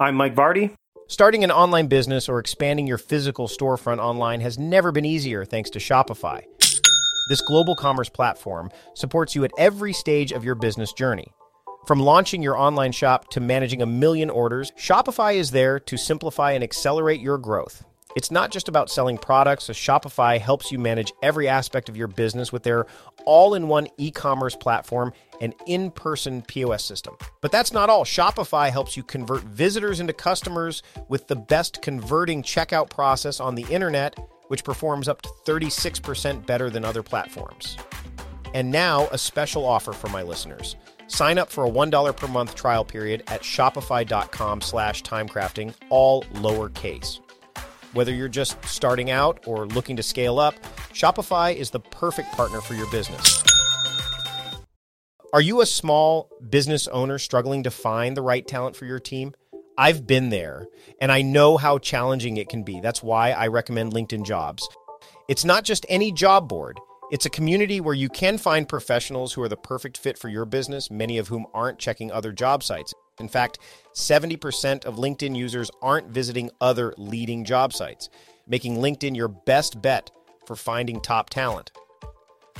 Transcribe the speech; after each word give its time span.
I'm 0.00 0.16
Mike 0.16 0.34
Vardy. 0.34 0.74
Starting 1.06 1.44
an 1.44 1.52
online 1.52 1.86
business 1.86 2.28
or 2.28 2.40
expanding 2.40 2.84
your 2.84 2.98
physical 2.98 3.46
storefront 3.46 3.98
online 3.98 4.40
has 4.40 4.58
never 4.58 4.90
been 4.90 5.04
easier 5.04 5.44
thanks 5.44 5.70
to 5.70 5.78
Shopify. 5.78 6.42
This 7.28 7.40
global 7.42 7.76
commerce 7.76 8.08
platform 8.08 8.70
supports 8.94 9.36
you 9.36 9.44
at 9.44 9.52
every 9.56 9.92
stage 9.92 10.32
of 10.32 10.44
your 10.44 10.56
business 10.56 10.92
journey. 10.92 11.28
From 11.86 12.00
launching 12.00 12.42
your 12.42 12.58
online 12.58 12.90
shop 12.90 13.30
to 13.30 13.40
managing 13.40 13.82
a 13.82 13.86
million 13.86 14.30
orders, 14.30 14.72
Shopify 14.72 15.36
is 15.36 15.52
there 15.52 15.78
to 15.78 15.96
simplify 15.96 16.50
and 16.50 16.64
accelerate 16.64 17.20
your 17.20 17.38
growth. 17.38 17.84
It's 18.16 18.30
not 18.30 18.52
just 18.52 18.68
about 18.68 18.90
selling 18.90 19.18
products, 19.18 19.68
as 19.68 19.76
Shopify 19.76 20.38
helps 20.38 20.70
you 20.70 20.78
manage 20.78 21.12
every 21.22 21.48
aspect 21.48 21.88
of 21.88 21.96
your 21.96 22.06
business 22.06 22.52
with 22.52 22.62
their 22.62 22.86
all 23.26 23.54
in 23.54 23.66
one 23.66 23.88
e 23.98 24.10
commerce 24.10 24.54
platform 24.54 25.12
and 25.40 25.52
in 25.66 25.90
person 25.90 26.42
POS 26.42 26.84
system. 26.84 27.16
But 27.40 27.50
that's 27.50 27.72
not 27.72 27.90
all. 27.90 28.04
Shopify 28.04 28.70
helps 28.70 28.96
you 28.96 29.02
convert 29.02 29.42
visitors 29.42 29.98
into 29.98 30.12
customers 30.12 30.82
with 31.08 31.26
the 31.26 31.36
best 31.36 31.82
converting 31.82 32.42
checkout 32.42 32.88
process 32.88 33.40
on 33.40 33.56
the 33.56 33.66
internet, 33.68 34.16
which 34.48 34.62
performs 34.62 35.08
up 35.08 35.22
to 35.22 35.28
36% 35.46 36.46
better 36.46 36.70
than 36.70 36.84
other 36.84 37.02
platforms. 37.02 37.76
And 38.52 38.70
now, 38.70 39.08
a 39.10 39.18
special 39.18 39.64
offer 39.64 39.92
for 39.92 40.08
my 40.10 40.22
listeners. 40.22 40.76
Sign 41.08 41.38
up 41.38 41.50
for 41.50 41.66
a 41.66 41.70
$1 41.70 42.16
per 42.16 42.28
month 42.28 42.54
trial 42.54 42.84
period 42.84 43.24
at 43.26 43.42
shopify.com 43.42 44.60
slash 44.60 45.02
timecrafting, 45.02 45.74
all 45.90 46.22
lowercase. 46.34 47.18
Whether 47.94 48.12
you're 48.12 48.28
just 48.28 48.62
starting 48.64 49.12
out 49.12 49.46
or 49.46 49.66
looking 49.68 49.94
to 49.96 50.02
scale 50.02 50.40
up, 50.40 50.54
Shopify 50.92 51.54
is 51.54 51.70
the 51.70 51.78
perfect 51.78 52.32
partner 52.32 52.60
for 52.60 52.74
your 52.74 52.90
business. 52.90 53.42
Are 55.32 55.40
you 55.40 55.60
a 55.60 55.66
small 55.66 56.28
business 56.50 56.88
owner 56.88 57.18
struggling 57.18 57.62
to 57.62 57.70
find 57.70 58.16
the 58.16 58.22
right 58.22 58.44
talent 58.44 58.74
for 58.74 58.84
your 58.84 58.98
team? 58.98 59.32
I've 59.78 60.08
been 60.08 60.30
there 60.30 60.66
and 61.00 61.12
I 61.12 61.22
know 61.22 61.56
how 61.56 61.78
challenging 61.78 62.36
it 62.36 62.48
can 62.48 62.64
be. 62.64 62.80
That's 62.80 63.02
why 63.02 63.30
I 63.30 63.46
recommend 63.46 63.92
LinkedIn 63.92 64.24
Jobs. 64.26 64.68
It's 65.28 65.44
not 65.44 65.62
just 65.62 65.86
any 65.88 66.10
job 66.10 66.48
board. 66.48 66.80
It's 67.12 67.26
a 67.26 67.30
community 67.30 67.80
where 67.80 67.94
you 67.94 68.08
can 68.08 68.38
find 68.38 68.68
professionals 68.68 69.32
who 69.32 69.42
are 69.42 69.48
the 69.48 69.56
perfect 69.56 69.98
fit 69.98 70.18
for 70.18 70.28
your 70.28 70.46
business, 70.46 70.90
many 70.90 71.18
of 71.18 71.28
whom 71.28 71.46
aren't 71.54 71.78
checking 71.78 72.10
other 72.10 72.32
job 72.32 72.64
sites. 72.64 72.92
In 73.20 73.28
fact, 73.28 73.58
70% 73.94 74.84
of 74.84 74.96
LinkedIn 74.96 75.36
users 75.36 75.70
aren't 75.80 76.08
visiting 76.08 76.50
other 76.60 76.94
leading 76.96 77.44
job 77.44 77.72
sites, 77.72 78.08
making 78.46 78.76
LinkedIn 78.76 79.16
your 79.16 79.28
best 79.28 79.80
bet 79.80 80.10
for 80.46 80.56
finding 80.56 81.00
top 81.00 81.30
talent. 81.30 81.70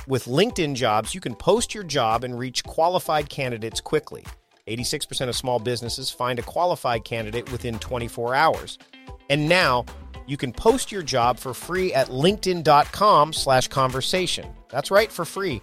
With 0.07 0.25
LinkedIn 0.25 0.75
jobs, 0.75 1.15
you 1.15 1.21
can 1.21 1.35
post 1.35 1.73
your 1.73 1.83
job 1.83 2.23
and 2.23 2.37
reach 2.37 2.63
qualified 2.63 3.29
candidates 3.29 3.81
quickly. 3.81 4.25
86% 4.67 5.29
of 5.29 5.35
small 5.35 5.59
businesses 5.59 6.09
find 6.09 6.39
a 6.39 6.43
qualified 6.43 7.03
candidate 7.03 7.51
within 7.51 7.77
24 7.79 8.33
hours. 8.33 8.77
And 9.29 9.49
now, 9.49 9.85
you 10.27 10.37
can 10.37 10.51
post 10.51 10.91
your 10.91 11.03
job 11.03 11.37
for 11.37 11.53
free 11.53 11.93
at 11.93 12.07
linkedin.com 12.07 13.33
slash 13.33 13.67
conversation. 13.67 14.47
That's 14.69 14.91
right, 14.91 15.11
for 15.11 15.25
free. 15.25 15.61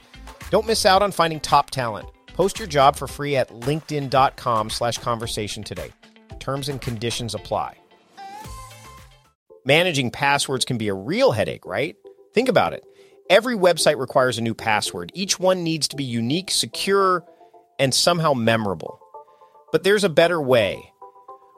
Don't 0.51 0.67
miss 0.67 0.87
out 0.87 1.03
on 1.03 1.13
finding 1.13 1.41
top 1.41 1.71
talent. 1.71 2.09
Post 2.35 2.59
your 2.59 2.69
job 2.69 2.97
for 2.97 3.07
free 3.07 3.37
at 3.37 3.51
linkedin.com 3.51 4.71
slash 4.71 4.99
conversation 4.99 5.63
today. 5.63 5.91
Terms 6.39 6.69
and 6.69 6.81
conditions 6.81 7.35
apply. 7.35 7.77
Managing 9.65 10.11
passwords 10.11 10.65
can 10.65 10.79
be 10.79 10.89
a 10.89 10.95
real 10.95 11.33
headache, 11.33 11.65
right? 11.65 11.97
Think 12.35 12.49
about 12.49 12.73
it. 12.73 12.85
Every 13.31 13.57
website 13.57 13.99
requires 13.99 14.39
a 14.39 14.43
new 14.43 14.55
password. 14.55 15.13
Each 15.15 15.39
one 15.39 15.63
needs 15.63 15.89
to 15.89 15.97
be 15.97 16.05
unique, 16.05 16.51
secure, 16.51 17.25
and 17.79 17.95
somehow 17.95 18.35
memorable. 18.35 18.99
But 19.71 19.85
there's 19.85 20.05
a 20.05 20.09
better 20.09 20.41
way. 20.41 20.92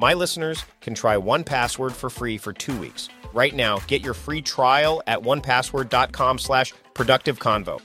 my 0.00 0.14
listeners 0.14 0.64
can 0.80 0.94
try 0.94 1.14
1Password 1.14 1.92
for 1.92 2.08
free 2.08 2.38
for 2.38 2.54
two 2.54 2.76
weeks. 2.80 3.10
Right 3.34 3.54
now, 3.54 3.80
get 3.80 4.02
your 4.02 4.14
free 4.14 4.40
trial 4.40 5.02
at 5.06 5.20
onepassword.com 5.20 6.38
slash 6.38 6.72
productive 6.94 7.38
convo. 7.38 7.80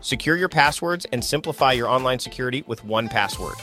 Secure 0.00 0.36
your 0.36 0.48
passwords 0.48 1.06
and 1.12 1.22
simplify 1.22 1.72
your 1.72 1.88
online 1.88 2.18
security 2.18 2.64
with 2.66 2.82
1Password. 2.84 3.60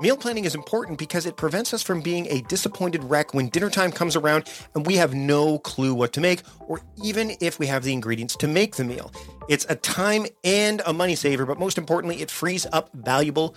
Meal 0.00 0.16
planning 0.16 0.44
is 0.44 0.54
important 0.54 0.98
because 0.98 1.24
it 1.24 1.36
prevents 1.36 1.72
us 1.72 1.82
from 1.82 2.02
being 2.02 2.26
a 2.26 2.42
disappointed 2.42 3.02
wreck 3.04 3.32
when 3.32 3.48
dinner 3.48 3.70
time 3.70 3.90
comes 3.90 4.14
around 4.14 4.50
and 4.74 4.86
we 4.86 4.96
have 4.96 5.14
no 5.14 5.58
clue 5.60 5.94
what 5.94 6.12
to 6.12 6.20
make, 6.20 6.42
or 6.66 6.82
even 7.02 7.36
if 7.40 7.58
we 7.58 7.66
have 7.66 7.84
the 7.84 7.92
ingredients 7.92 8.36
to 8.36 8.48
make 8.48 8.76
the 8.76 8.84
meal. 8.84 9.10
It's 9.48 9.64
a 9.68 9.76
time 9.76 10.26
and 10.42 10.82
a 10.84 10.92
money 10.92 11.14
saver, 11.14 11.46
but 11.46 11.58
most 11.58 11.78
importantly, 11.78 12.20
it 12.20 12.30
frees 12.30 12.66
up 12.72 12.90
valuable 12.92 13.56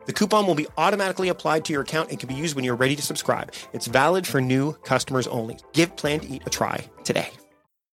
The 0.11 0.15
coupon 0.15 0.45
will 0.45 0.55
be 0.55 0.67
automatically 0.77 1.29
applied 1.29 1.63
to 1.63 1.71
your 1.71 1.83
account 1.83 2.09
and 2.09 2.19
can 2.19 2.27
be 2.27 2.35
used 2.35 2.53
when 2.53 2.65
you're 2.65 2.75
ready 2.75 2.97
to 2.97 3.01
subscribe. 3.01 3.53
It's 3.71 3.87
valid 3.87 4.27
for 4.27 4.41
new 4.41 4.73
customers 4.83 5.25
only. 5.25 5.57
Give 5.71 5.95
Plan 5.95 6.19
to 6.19 6.27
Eat 6.27 6.43
a 6.45 6.49
try 6.49 6.83
today. 7.05 7.29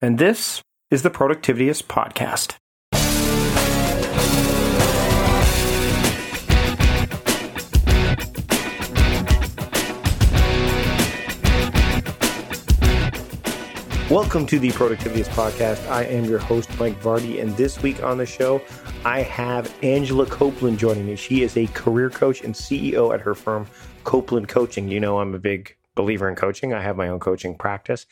And 0.03 0.19
this 0.19 0.61
is 0.91 1.03
the 1.03 1.11
Productivityist 1.11 1.85
Podcast. 1.85 2.57
Welcome 14.11 14.47
to 14.47 14.59
the 14.59 14.71
Productivityist 14.71 15.29
Podcast. 15.29 15.89
I 15.89 16.03
am 16.05 16.25
your 16.25 16.39
host, 16.39 16.69
Mike 16.81 17.01
Vardy, 17.01 17.41
and 17.41 17.57
this 17.59 17.81
week 17.81 18.03
on 18.03 18.19
the 18.19 18.27
show, 18.27 18.61
I 19.05 19.23
have 19.23 19.73
Angela 19.83 20.27
Copeland 20.27 20.79
joining 20.79 21.07
me. 21.07 21.15
She 21.17 21.43
is 21.43 21.57
a 21.57 21.67
career 21.69 22.11
coach 22.11 22.43
and 22.43 22.55
CEO 22.55 23.15
at 23.15 23.21
her 23.21 23.35
firm, 23.35 23.67
Copeland 24.05 24.49
Coaching. 24.49 24.89
You 24.89 24.99
know, 24.99 25.21
I'm 25.21 25.35
a 25.35 25.39
big 25.39 25.77
believer 25.95 26.29
in 26.29 26.35
coaching. 26.35 26.75
I 26.75 26.83
have 26.83 26.97
my 26.97 27.09
own 27.09 27.21
coaching 27.21 27.57
practice. 27.57 28.07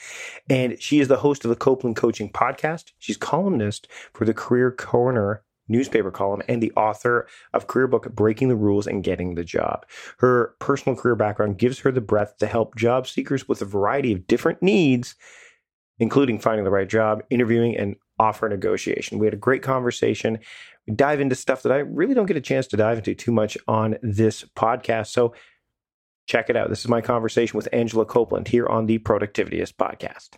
And 0.49 0.81
she 0.81 1.01
is 1.01 1.09
the 1.09 1.17
host 1.17 1.45
of 1.45 1.49
the 1.49 1.57
Copeland 1.57 1.97
Coaching 1.97 2.31
Podcast. 2.31 2.93
She's 2.99 3.17
columnist 3.17 3.89
for 4.15 4.25
the 4.25 4.35
Career 4.35 4.71
Corner 4.71 5.43
newspaper 5.69 6.13
column 6.13 6.43
and 6.49 6.63
the 6.63 6.73
author 6.77 7.27
of 7.53 7.67
career 7.67 7.89
book 7.89 8.15
Breaking 8.15 8.49
the 8.49 8.55
Rules 8.55 8.87
and 8.87 9.03
Getting 9.03 9.35
the 9.35 9.43
Job. 9.43 9.85
Her 10.19 10.55
personal 10.61 10.97
career 10.97 11.17
background 11.17 11.59
gives 11.59 11.81
her 11.81 11.91
the 11.91 12.01
breadth 12.01 12.39
to 12.39 12.47
help 12.47 12.77
job 12.77 13.09
seekers 13.09 13.49
with 13.49 13.61
a 13.61 13.65
variety 13.65 14.13
of 14.13 14.29
different 14.29 14.63
needs 14.63 15.17
including 15.99 16.39
finding 16.39 16.65
the 16.65 16.71
right 16.71 16.89
job, 16.89 17.23
interviewing, 17.31 17.77
and 17.77 17.97
offer 18.19 18.49
negotiation. 18.49 19.19
We 19.19 19.27
had 19.27 19.35
a 19.35 19.39
great 19.39 19.63
conversation. 19.63 20.39
Dive 20.95 21.21
into 21.21 21.35
stuff 21.35 21.63
that 21.63 21.73
I 21.73 21.79
really 21.79 22.15
don't 22.15 22.27
get 22.27 22.37
a 22.37 22.41
chance 22.41 22.67
to 22.69 22.77
dive 22.77 22.99
into 22.99 23.15
too 23.15 23.33
much 23.33 23.59
on 23.67 23.97
this 24.03 24.45
podcast. 24.57 25.09
So 25.09 25.35
check 26.27 26.49
it 26.49 26.57
out. 26.57 26.69
This 26.69 26.81
is 26.81 26.89
my 26.89 27.01
conversation 27.01 27.57
with 27.57 27.69
Angela 27.73 28.05
Copeland 28.05 28.49
here 28.49 28.67
on 28.67 28.87
the 28.87 28.99
Productivityist 28.99 29.75
podcast. 29.75 30.31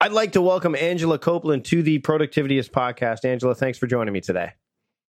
I'd 0.00 0.12
like 0.12 0.32
to 0.32 0.42
welcome 0.42 0.76
Angela 0.76 1.18
Copeland 1.18 1.64
to 1.66 1.82
the 1.82 1.98
Productivityist 2.00 2.70
podcast. 2.70 3.24
Angela, 3.24 3.54
thanks 3.54 3.78
for 3.78 3.86
joining 3.86 4.12
me 4.12 4.20
today. 4.20 4.52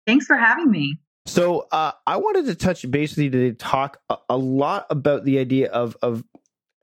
Thanks 0.06 0.26
for 0.26 0.36
having 0.36 0.70
me. 0.70 0.98
So, 1.26 1.66
uh, 1.72 1.90
I 2.06 2.18
wanted 2.18 2.46
to 2.46 2.54
touch 2.54 2.88
base 2.88 3.16
with 3.16 3.24
you 3.24 3.30
to 3.30 3.52
talk 3.54 3.98
a, 4.08 4.16
a 4.28 4.36
lot 4.36 4.86
about 4.90 5.24
the 5.24 5.40
idea 5.40 5.70
of 5.70 5.96
of 6.00 6.22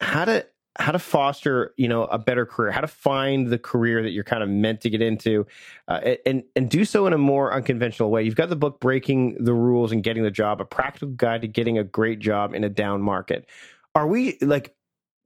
how 0.01 0.25
to 0.25 0.45
how 0.77 0.91
to 0.91 0.99
foster 0.99 1.73
you 1.77 1.87
know 1.87 2.05
a 2.05 2.17
better 2.17 2.45
career 2.45 2.71
how 2.71 2.81
to 2.81 2.87
find 2.87 3.47
the 3.47 3.59
career 3.59 4.01
that 4.01 4.09
you're 4.09 4.23
kind 4.23 4.41
of 4.41 4.49
meant 4.49 4.81
to 4.81 4.89
get 4.89 5.01
into 5.01 5.45
uh, 5.87 6.15
and 6.25 6.43
and 6.55 6.69
do 6.69 6.83
so 6.85 7.05
in 7.05 7.13
a 7.13 7.17
more 7.17 7.53
unconventional 7.53 8.09
way. 8.09 8.23
You've 8.23 8.35
got 8.35 8.49
the 8.49 8.55
book 8.55 8.79
breaking 8.79 9.43
the 9.43 9.53
rules 9.53 9.91
and 9.91 10.03
getting 10.03 10.23
the 10.23 10.31
job 10.31 10.61
a 10.61 10.65
practical 10.65 11.09
guide 11.09 11.41
to 11.41 11.47
getting 11.47 11.77
a 11.77 11.83
great 11.83 12.19
job 12.19 12.53
in 12.53 12.63
a 12.63 12.69
down 12.69 13.01
market. 13.01 13.47
Are 13.95 14.07
we 14.07 14.37
like 14.41 14.75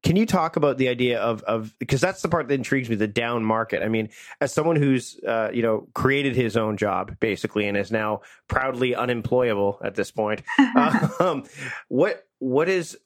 can 0.03 0.15
you 0.15 0.25
talk 0.25 0.55
about 0.55 0.77
the 0.77 0.89
idea 0.89 1.19
of 1.19 1.41
of 1.43 1.73
because 1.79 2.01
that's 2.01 2.21
the 2.21 2.29
part 2.29 2.47
that 2.47 2.53
intrigues 2.53 2.89
me 2.89 2.95
the 2.95 3.07
down 3.07 3.43
market. 3.43 3.83
I 3.83 3.87
mean 3.87 4.09
as 4.41 4.53
someone 4.53 4.75
who's 4.75 5.19
uh, 5.27 5.49
you 5.53 5.61
know 5.61 5.87
created 5.93 6.35
his 6.35 6.57
own 6.57 6.77
job 6.77 7.19
basically 7.19 7.67
and 7.67 7.77
is 7.77 7.91
now 7.91 8.21
proudly 8.47 8.95
unemployable 8.95 9.79
at 9.83 9.95
this 9.95 10.11
point 10.11 10.43
um, 11.19 11.43
what 11.87 12.25
what 12.39 12.69
is 12.69 12.97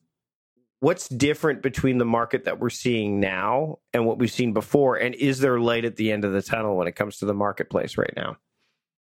what's 0.82 1.08
different 1.08 1.62
between 1.62 2.00
the 2.00 2.06
market 2.06 2.44
that 2.46 2.60
we're 2.60 2.70
seeing 2.70 3.20
now 3.20 3.78
and 3.94 4.06
what 4.06 4.18
we've 4.18 4.32
seen 4.32 4.52
before? 4.52 4.98
And 4.98 5.16
is 5.16 5.40
there 5.40 5.60
light 5.60 5.86
at 5.86 5.96
the 5.96 6.12
end 6.12 6.26
of 6.26 6.34
the 6.34 6.42
tunnel 6.42 6.76
when 6.76 6.88
it 6.88 6.96
comes 6.96 7.18
to 7.20 7.26
the 7.26 7.34
marketplace 7.34 7.98
right 7.98 8.14
now? 8.18 8.36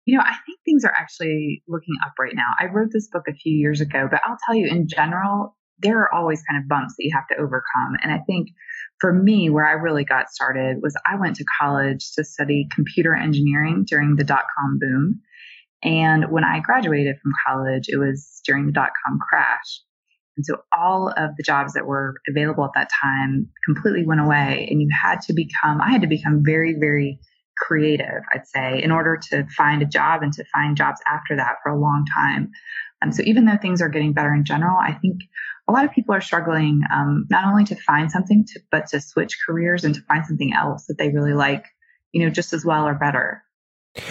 You 0.04 0.16
know 0.16 0.24
i 0.24 0.34
think 0.46 0.58
things 0.64 0.84
are 0.84 0.94
actually 0.96 1.62
looking 1.68 1.94
up 2.04 2.12
right 2.18 2.34
now. 2.34 2.48
I 2.58 2.66
wrote 2.66 2.88
this 2.92 3.08
book 3.08 3.24
a 3.28 3.34
few 3.34 3.52
years 3.52 3.80
ago 3.80 4.08
but 4.10 4.20
i'll 4.24 4.38
tell 4.46 4.54
you 4.56 4.66
in 4.66 4.88
general 4.88 5.56
there 5.80 6.00
are 6.00 6.12
always 6.12 6.42
kind 6.50 6.60
of 6.60 6.68
bumps 6.68 6.94
that 6.96 7.04
you 7.04 7.12
have 7.14 7.28
to 7.28 7.36
overcome. 7.36 7.96
And 8.02 8.10
i 8.10 8.18
think 8.26 8.48
for 9.00 9.12
me 9.12 9.50
where 9.50 9.66
i 9.66 9.72
really 9.72 10.04
got 10.04 10.30
started 10.30 10.78
was 10.82 10.96
i 11.06 11.14
went 11.14 11.36
to 11.36 11.44
college 11.60 12.12
to 12.14 12.24
study 12.24 12.66
computer 12.74 13.14
engineering 13.14 13.84
during 13.86 14.16
the 14.16 14.24
dot-com 14.24 14.78
boom. 14.80 15.20
And 15.82 16.30
when 16.30 16.42
i 16.42 16.58
graduated 16.60 17.16
from 17.22 17.32
college 17.46 17.84
it 17.88 17.98
was 17.98 18.40
during 18.46 18.64
the 18.64 18.72
dot-com 18.72 19.18
crash 19.20 19.82
and 20.38 20.46
so 20.46 20.58
all 20.72 21.08
of 21.08 21.34
the 21.36 21.42
jobs 21.42 21.72
that 21.72 21.84
were 21.84 22.14
available 22.28 22.64
at 22.64 22.70
that 22.76 22.90
time 23.02 23.48
completely 23.66 24.06
went 24.06 24.20
away. 24.20 24.68
And 24.70 24.80
you 24.80 24.88
had 25.02 25.20
to 25.22 25.32
become, 25.32 25.80
I 25.80 25.90
had 25.90 26.02
to 26.02 26.06
become 26.06 26.44
very, 26.44 26.76
very 26.78 27.18
creative, 27.56 28.22
I'd 28.32 28.46
say, 28.46 28.80
in 28.80 28.92
order 28.92 29.18
to 29.30 29.48
find 29.56 29.82
a 29.82 29.84
job 29.84 30.22
and 30.22 30.32
to 30.34 30.44
find 30.54 30.76
jobs 30.76 31.00
after 31.12 31.34
that 31.34 31.56
for 31.60 31.72
a 31.72 31.78
long 31.78 32.06
time. 32.16 32.52
And 33.02 33.12
so 33.12 33.24
even 33.26 33.46
though 33.46 33.58
things 33.60 33.82
are 33.82 33.88
getting 33.88 34.12
better 34.12 34.32
in 34.32 34.44
general, 34.44 34.78
I 34.78 34.92
think 34.92 35.22
a 35.68 35.72
lot 35.72 35.84
of 35.84 35.90
people 35.90 36.14
are 36.14 36.20
struggling 36.20 36.82
um, 36.94 37.26
not 37.30 37.44
only 37.44 37.64
to 37.64 37.74
find 37.74 38.12
something, 38.12 38.46
to, 38.46 38.60
but 38.70 38.86
to 38.90 39.00
switch 39.00 39.36
careers 39.44 39.82
and 39.82 39.96
to 39.96 40.02
find 40.02 40.24
something 40.24 40.52
else 40.54 40.86
that 40.86 40.98
they 40.98 41.08
really 41.08 41.34
like, 41.34 41.64
you 42.12 42.24
know, 42.24 42.30
just 42.30 42.52
as 42.52 42.64
well 42.64 42.86
or 42.86 42.94
better. 42.94 43.42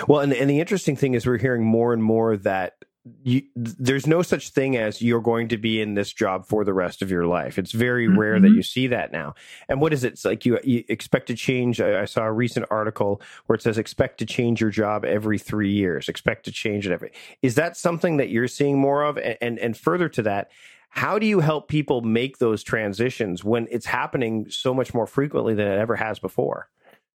Well, 0.10 0.20
and, 0.20 0.34
and 0.34 0.50
the 0.50 0.60
interesting 0.60 0.98
thing 0.98 1.14
is 1.14 1.26
we're 1.26 1.38
hearing 1.38 1.64
more 1.64 1.94
and 1.94 2.04
more 2.04 2.36
that 2.36 2.74
you, 3.24 3.44
there's 3.56 4.06
no 4.06 4.21
such 4.21 4.50
thing 4.50 4.77
as 4.77 5.01
you're 5.01 5.21
going 5.21 5.48
to 5.50 5.57
be 5.57 5.81
in 5.81 5.95
this 5.95 6.13
job 6.13 6.45
for 6.45 6.63
the 6.63 6.74
rest 6.74 7.01
of 7.01 7.09
your 7.09 7.25
life. 7.25 7.57
It's 7.57 7.71
very 7.71 8.07
mm-hmm. 8.07 8.19
rare 8.19 8.39
that 8.39 8.50
you 8.50 8.62
see 8.62 8.88
that 8.88 9.12
now. 9.12 9.36
And 9.68 9.81
what 9.81 9.94
is 9.94 10.04
it? 10.04 10.13
It's 10.13 10.25
like 10.25 10.45
you, 10.45 10.59
you 10.63 10.83
expect 10.88 11.27
to 11.27 11.36
change. 11.36 11.81
I, 11.81 12.01
I, 12.01 12.06
saw 12.06 12.24
a 12.24 12.31
recent 12.31 12.65
article 12.69 13.21
where 13.45 13.56
it 13.56 13.62
says 13.62 13.77
expect 13.77 14.18
to 14.19 14.25
change 14.25 14.62
your 14.62 14.69
job 14.69 15.06
every 15.06 15.38
three 15.38 15.71
years. 15.71 16.09
Expect 16.09 16.45
to 16.45 16.51
change 16.51 16.86
it 16.86 16.92
every. 16.92 17.12
Is 17.42 17.56
that 17.56 17.77
something 17.77 18.18
that 18.18 18.30
you're 18.30 18.48
seeing 18.48 18.77
more 18.77 19.04
of? 19.04 19.18
And 19.18 19.38
and, 19.48 19.59
and 19.59 19.77
further 19.77 20.09
to 20.09 20.21
that, 20.24 20.51
how 20.89 21.19
do 21.19 21.25
you 21.25 21.39
help 21.39 21.68
people 21.68 22.01
make 22.01 22.38
those 22.38 22.63
transitions 22.63 23.44
when 23.44 23.68
it's 23.71 23.86
happening 23.86 24.50
so 24.50 24.74
much 24.74 24.94
more 24.94 25.07
frequently 25.07 25.54
than 25.54 25.68
it 25.68 25.77
ever 25.77 25.95
has 25.95 26.19
before? 26.19 26.69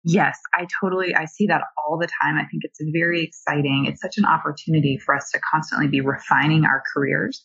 Yes, 0.03 0.39
I 0.55 0.67
totally 0.81 1.15
I 1.15 1.27
see 1.27 1.47
that 1.49 1.63
all 1.77 1.99
the 1.99 2.09
time. 2.23 2.37
I 2.37 2.47
think 2.51 2.65
it's 2.65 2.81
very 2.93 3.23
exciting. 3.23 3.87
It's 3.87 4.01
such 4.01 4.17
an 4.17 4.25
opportunity 4.25 4.99
for 4.99 5.15
us 5.15 5.31
to 5.33 5.41
constantly 5.53 5.89
be 5.89 6.01
refining 6.01 6.65
our 6.65 6.83
careers. 6.95 7.45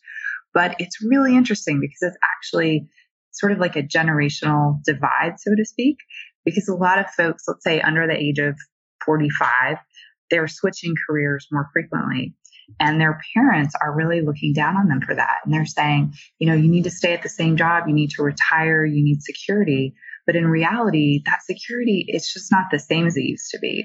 But 0.54 0.76
it's 0.78 1.02
really 1.02 1.36
interesting 1.36 1.80
because 1.80 1.98
it's 2.00 2.16
actually 2.34 2.88
sort 3.32 3.52
of 3.52 3.58
like 3.58 3.76
a 3.76 3.82
generational 3.82 4.82
divide, 4.84 5.38
so 5.38 5.54
to 5.54 5.64
speak, 5.66 5.98
because 6.46 6.68
a 6.68 6.74
lot 6.74 6.98
of 6.98 7.10
folks, 7.10 7.44
let's 7.46 7.62
say 7.62 7.80
under 7.82 8.06
the 8.06 8.16
age 8.16 8.38
of 8.38 8.56
45, 9.04 9.76
they're 10.30 10.48
switching 10.48 10.94
careers 11.06 11.46
more 11.52 11.68
frequently. 11.74 12.34
And 12.80 13.00
their 13.00 13.20
parents 13.34 13.74
are 13.80 13.94
really 13.94 14.22
looking 14.22 14.52
down 14.52 14.76
on 14.76 14.88
them 14.88 15.00
for 15.00 15.14
that. 15.14 15.40
And 15.44 15.54
they're 15.54 15.66
saying, 15.66 16.14
you 16.38 16.48
know, 16.48 16.54
you 16.54 16.68
need 16.68 16.84
to 16.84 16.90
stay 16.90 17.12
at 17.12 17.22
the 17.22 17.28
same 17.28 17.56
job, 17.56 17.84
you 17.86 17.94
need 17.94 18.10
to 18.12 18.22
retire, 18.22 18.84
you 18.84 19.04
need 19.04 19.22
security. 19.22 19.94
But 20.26 20.36
in 20.36 20.46
reality, 20.46 21.22
that 21.24 21.42
security 21.42 22.04
is 22.08 22.32
just 22.32 22.50
not 22.50 22.66
the 22.70 22.78
same 22.78 23.06
as 23.06 23.16
it 23.16 23.22
used 23.22 23.50
to 23.50 23.58
be. 23.58 23.84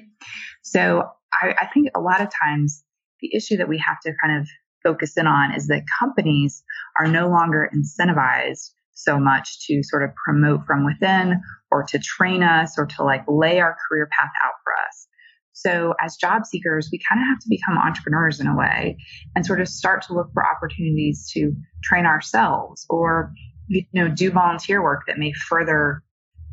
So 0.64 1.04
I, 1.42 1.54
I 1.60 1.68
think 1.68 1.90
a 1.96 2.00
lot 2.00 2.22
of 2.22 2.30
times 2.44 2.84
the 3.22 3.34
issue 3.36 3.58
that 3.58 3.70
we 3.70 3.78
have 3.78 4.00
to 4.06 4.14
kind 4.24 4.42
of 4.42 4.48
focus 4.84 5.18
in 5.18 5.28
on 5.28 5.54
is 5.54 5.68
that 5.68 5.84
companies 6.00 6.64
are 7.00 7.08
no 7.08 7.30
longer 7.30 7.70
incentivized 7.74 8.72
so 8.94 9.20
much 9.20 9.66
to 9.68 9.82
sort 9.84 10.04
of 10.04 10.10
promote 10.16 10.66
from 10.66 10.86
within 10.86 11.40
or 11.72 11.84
to 11.84 12.00
train 12.00 12.44
us 12.44 12.78
or 12.78 12.86
to 12.86 13.04
like 13.04 13.24
lay 13.28 13.60
our 13.60 13.76
career 13.88 14.08
path 14.12 14.32
out 14.44 14.54
for 14.64 14.74
us. 14.74 15.08
So 15.54 15.94
as 16.00 16.16
job 16.16 16.46
seekers, 16.46 16.90
we 16.92 17.00
kind 17.08 17.22
of 17.22 17.28
have 17.28 17.40
to 17.40 17.50
become 17.50 17.78
entrepreneurs 17.78 18.40
in 18.40 18.48
a 18.48 18.56
way 18.56 18.98
and 19.36 19.46
sort 19.46 19.62
of 19.62 19.68
start 19.68 20.02
to 20.04 20.14
look 20.14 20.32
for 20.34 20.46
opportunities 20.46 21.30
to 21.34 21.54
train 21.84 22.06
ourselves 22.06 22.86
or, 22.90 23.32
you 23.68 23.86
know, 23.94 24.08
do 24.08 24.32
volunteer 24.32 24.82
work 24.82 25.04
that 25.08 25.20
may 25.20 25.34
further 25.34 26.04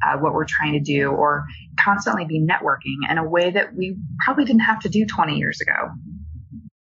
uh, 0.04 0.18
what 0.18 0.32
we're 0.34 0.46
trying 0.46 0.72
to 0.72 0.80
do 0.80 1.10
or 1.10 1.44
constantly 1.78 2.24
be 2.24 2.40
networking 2.40 3.10
in 3.10 3.18
a 3.18 3.28
way 3.28 3.50
that 3.50 3.74
we 3.74 3.96
probably 4.24 4.44
didn't 4.44 4.62
have 4.62 4.80
to 4.80 4.88
do 4.88 5.06
20 5.06 5.36
years 5.36 5.60
ago. 5.60 5.90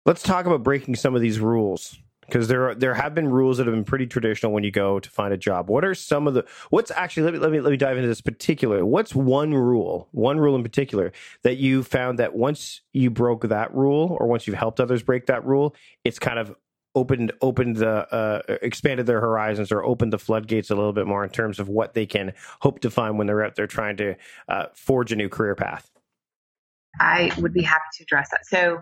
Let's 0.06 0.22
talk 0.22 0.46
about 0.46 0.63
breaking 0.63 0.96
some 0.96 1.16
of 1.16 1.22
these 1.22 1.40
rules 1.40 1.98
because 2.28 2.48
there 2.48 2.69
are, 2.69 2.75
there 2.75 2.94
have 2.94 3.13
been 3.13 3.30
rules 3.30 3.57
that 3.57 3.68
have 3.68 3.75
been 3.75 3.84
pretty 3.84 4.07
traditional 4.07 4.52
when 4.52 4.63
you 4.63 4.72
go 4.72 5.00
to 5.00 5.10
find 5.10 5.34
a 5.34 5.38
job. 5.38 5.69
What 5.69 5.86
are 5.86 5.94
some 5.94 6.28
of 6.28 6.34
the 6.34 6.46
what's 6.69 6.92
actually 6.92 7.24
let 7.24 7.34
me 7.34 7.40
let 7.40 7.52
me 7.52 7.60
let 7.60 7.72
me 7.72 7.78
dive 7.78 7.98
into 7.98 8.07
this 8.07 8.22
particular. 8.22 8.86
What's 8.86 9.13
one 9.13 9.54
rule, 9.54 10.08
one 10.12 10.40
rule 10.40 10.56
in 10.56 10.63
particular 10.63 11.12
that 11.44 11.58
you 11.58 11.84
found 11.84 12.19
that 12.19 12.36
once 12.36 12.81
you 12.94 13.10
broke 13.10 13.48
that 13.48 13.74
rule 13.74 14.16
or 14.19 14.28
once 14.28 14.48
you've 14.48 14.56
helped 14.56 14.80
others 14.80 15.04
break 15.04 15.28
that 15.28 15.46
rule, 15.46 15.75
it's 16.04 16.19
kind 16.19 16.40
of 16.40 16.56
opened 16.95 17.31
opened 17.42 17.77
the 17.77 18.13
uh, 18.13 18.42
expanded 18.62 19.06
their 19.06 19.21
horizons 19.21 19.71
or 19.71 19.83
opened 19.83 20.13
the 20.13 20.18
floodgates 20.18 20.69
a 20.69 20.75
little 20.75 20.94
bit 20.94 21.06
more 21.06 21.24
in 21.24 21.30
terms 21.30 21.59
of 21.59 21.69
what 21.69 21.94
they 21.94 22.06
can 22.06 22.33
hope 22.62 22.80
to 22.80 22.89
find 22.89 23.18
when 23.18 23.27
they're 23.27 23.44
out 23.44 23.56
there 23.56 23.68
trying 23.68 23.97
to 23.97 24.15
uh, 24.47 24.65
forge 24.74 25.12
a 25.12 25.15
new 25.15 25.30
career 25.30 25.56
path. 25.56 25.92
I 27.00 27.31
would 27.39 27.53
be 27.53 27.62
happy 27.62 27.83
to 27.97 28.03
address 28.03 28.30
that. 28.31 28.45
So 28.45 28.81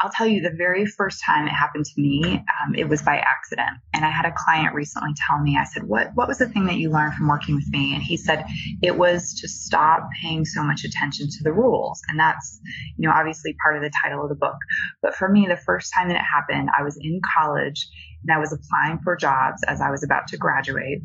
I'll 0.00 0.10
tell 0.10 0.28
you 0.28 0.40
the 0.40 0.54
very 0.56 0.86
first 0.86 1.22
time 1.24 1.48
it 1.48 1.50
happened 1.50 1.84
to 1.84 2.00
me, 2.00 2.22
um, 2.24 2.74
it 2.76 2.88
was 2.88 3.02
by 3.02 3.16
accident. 3.16 3.78
And 3.92 4.04
I 4.04 4.10
had 4.10 4.26
a 4.26 4.34
client 4.36 4.72
recently 4.72 5.10
tell 5.26 5.40
me, 5.40 5.56
I 5.58 5.64
said, 5.64 5.82
what, 5.82 6.12
what 6.14 6.28
was 6.28 6.38
the 6.38 6.48
thing 6.48 6.66
that 6.66 6.76
you 6.76 6.90
learned 6.90 7.14
from 7.14 7.26
working 7.26 7.56
with 7.56 7.68
me? 7.70 7.94
And 7.94 8.02
he 8.02 8.16
said, 8.16 8.44
it 8.80 8.96
was 8.96 9.34
to 9.40 9.48
stop 9.48 10.08
paying 10.22 10.44
so 10.44 10.62
much 10.62 10.84
attention 10.84 11.28
to 11.28 11.42
the 11.42 11.52
rules. 11.52 12.00
And 12.08 12.18
that's, 12.18 12.60
you 12.96 13.08
know, 13.08 13.12
obviously 13.12 13.56
part 13.60 13.76
of 13.76 13.82
the 13.82 13.90
title 14.02 14.22
of 14.22 14.28
the 14.28 14.36
book. 14.36 14.56
But 15.02 15.16
for 15.16 15.28
me, 15.28 15.46
the 15.48 15.56
first 15.56 15.92
time 15.98 16.08
that 16.08 16.16
it 16.16 16.24
happened, 16.24 16.70
I 16.78 16.84
was 16.84 16.96
in 17.00 17.20
college 17.36 17.88
and 18.22 18.32
I 18.32 18.38
was 18.38 18.52
applying 18.52 19.00
for 19.00 19.16
jobs 19.16 19.62
as 19.66 19.80
I 19.80 19.90
was 19.90 20.04
about 20.04 20.28
to 20.28 20.36
graduate. 20.36 21.00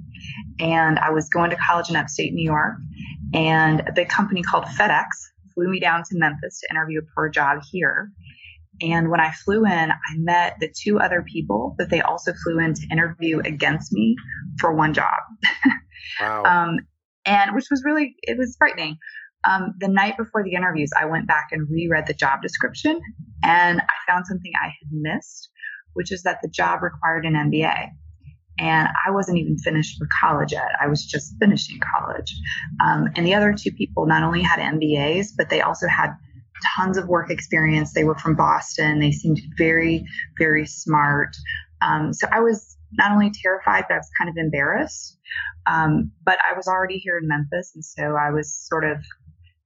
And 0.60 1.00
I 1.00 1.10
was 1.10 1.30
going 1.30 1.50
to 1.50 1.56
college 1.56 1.90
in 1.90 1.96
upstate 1.96 2.34
New 2.34 2.46
York. 2.46 2.76
And 3.34 3.82
a 3.88 3.92
big 3.92 4.10
company 4.10 4.44
called 4.44 4.66
FedEx 4.66 5.06
flew 5.56 5.68
me 5.70 5.80
down 5.80 6.04
to 6.04 6.18
Memphis 6.18 6.60
to 6.60 6.68
interview 6.76 7.02
for 7.14 7.26
a 7.26 7.32
job 7.32 7.64
here. 7.72 8.12
And 8.82 9.10
when 9.10 9.20
I 9.20 9.32
flew 9.32 9.66
in, 9.66 9.92
I 9.92 10.18
met 10.18 10.58
the 10.60 10.74
two 10.76 11.00
other 11.00 11.24
people 11.32 11.76
that 11.78 11.90
they 11.90 12.02
also 12.02 12.34
flew 12.44 12.60
in 12.60 12.74
to 12.74 12.88
interview 12.92 13.40
against 13.40 13.94
me 13.94 14.16
for 14.60 14.74
one 14.74 14.94
job. 14.94 15.20
Wow. 16.20 16.44
um, 16.44 16.80
and 17.26 17.56
which 17.56 17.66
was 17.72 17.82
really, 17.86 18.16
it 18.24 18.38
was 18.38 18.56
frightening. 18.58 18.98
Um, 19.50 19.74
the 19.80 19.88
night 19.88 20.18
before 20.18 20.44
the 20.44 20.54
interviews, 20.54 20.92
I 21.00 21.06
went 21.06 21.28
back 21.28 21.48
and 21.52 21.68
reread 21.70 22.08
the 22.08 22.14
job 22.14 22.42
description 22.42 23.00
and 23.42 23.82
I 23.82 24.12
found 24.12 24.28
something 24.28 24.52
I 24.62 24.68
had 24.68 24.90
missed, 24.92 25.50
which 25.94 26.12
is 26.12 26.24
that 26.24 26.40
the 26.42 26.50
job 26.50 26.84
required 26.84 27.26
an 27.26 27.34
MBA. 27.34 27.90
And 28.60 28.88
I 29.08 29.12
wasn't 29.12 29.40
even 29.40 29.58
finished 29.58 29.98
with 30.00 30.10
college 30.22 30.52
yet. 30.52 30.68
I 30.80 30.88
was 30.88 31.06
just 31.06 31.36
finishing 31.40 31.80
college. 31.80 32.36
Um, 32.86 33.08
and 33.16 33.26
the 33.26 33.34
other 33.34 33.54
two 33.58 33.72
people 33.72 34.06
not 34.06 34.24
only 34.24 34.42
had 34.42 34.60
MBAs, 34.60 35.30
but 35.36 35.50
they 35.50 35.62
also 35.62 35.88
had 35.88 36.12
tons 36.78 36.98
of 36.98 37.08
work 37.08 37.30
experience. 37.30 37.94
They 37.94 38.04
were 38.04 38.18
from 38.18 38.36
Boston. 38.36 39.00
They 39.00 39.12
seemed 39.12 39.42
very, 39.58 40.06
very 40.38 40.66
smart. 40.66 41.36
Um, 41.82 42.14
so 42.14 42.28
I 42.32 42.40
was 42.40 42.78
not 42.94 43.12
only 43.12 43.32
terrified, 43.42 43.86
but 43.88 43.96
I 43.96 43.98
was 43.98 44.10
kind 44.18 44.30
of 44.30 44.38
embarrassed. 44.38 45.18
Um, 45.66 46.12
but 46.24 46.38
I 46.50 46.56
was 46.56 46.68
already 46.68 46.98
here 46.98 47.18
in 47.18 47.28
Memphis. 47.28 47.72
And 47.76 47.84
so 47.84 48.16
I 48.16 48.32
was 48.32 48.54
sort 48.54 48.84
of 48.84 48.98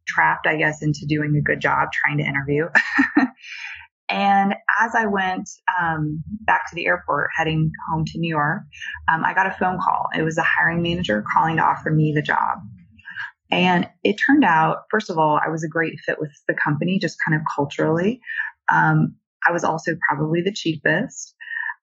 trapped, 0.07 0.47
I 0.47 0.55
guess, 0.55 0.81
into 0.81 1.05
doing 1.07 1.35
a 1.35 1.41
good 1.41 1.59
job 1.59 1.89
trying 1.91 2.17
to 2.19 2.23
interview. 2.23 2.67
and 4.09 4.55
as 4.81 4.95
I 4.95 5.05
went 5.05 5.49
um, 5.81 6.23
back 6.45 6.69
to 6.69 6.75
the 6.75 6.85
airport, 6.85 7.29
heading 7.35 7.71
home 7.89 8.05
to 8.05 8.19
New 8.19 8.29
York, 8.29 8.61
um, 9.11 9.23
I 9.25 9.33
got 9.33 9.47
a 9.47 9.55
phone 9.59 9.79
call. 9.83 10.07
It 10.15 10.23
was 10.23 10.37
a 10.37 10.43
hiring 10.43 10.81
manager 10.81 11.23
calling 11.33 11.57
to 11.57 11.63
offer 11.63 11.91
me 11.91 12.13
the 12.13 12.21
job. 12.21 12.59
And 13.49 13.87
it 14.03 14.13
turned 14.15 14.43
out, 14.43 14.83
first 14.91 15.09
of 15.09 15.17
all, 15.17 15.39
I 15.43 15.49
was 15.49 15.63
a 15.63 15.69
great 15.69 15.99
fit 16.05 16.19
with 16.19 16.31
the 16.47 16.53
company, 16.53 16.99
just 16.99 17.17
kind 17.25 17.39
of 17.39 17.45
culturally. 17.55 18.19
Um, 18.69 19.15
I 19.47 19.51
was 19.51 19.63
also 19.63 19.95
probably 20.09 20.41
the 20.41 20.53
cheapest. 20.53 21.33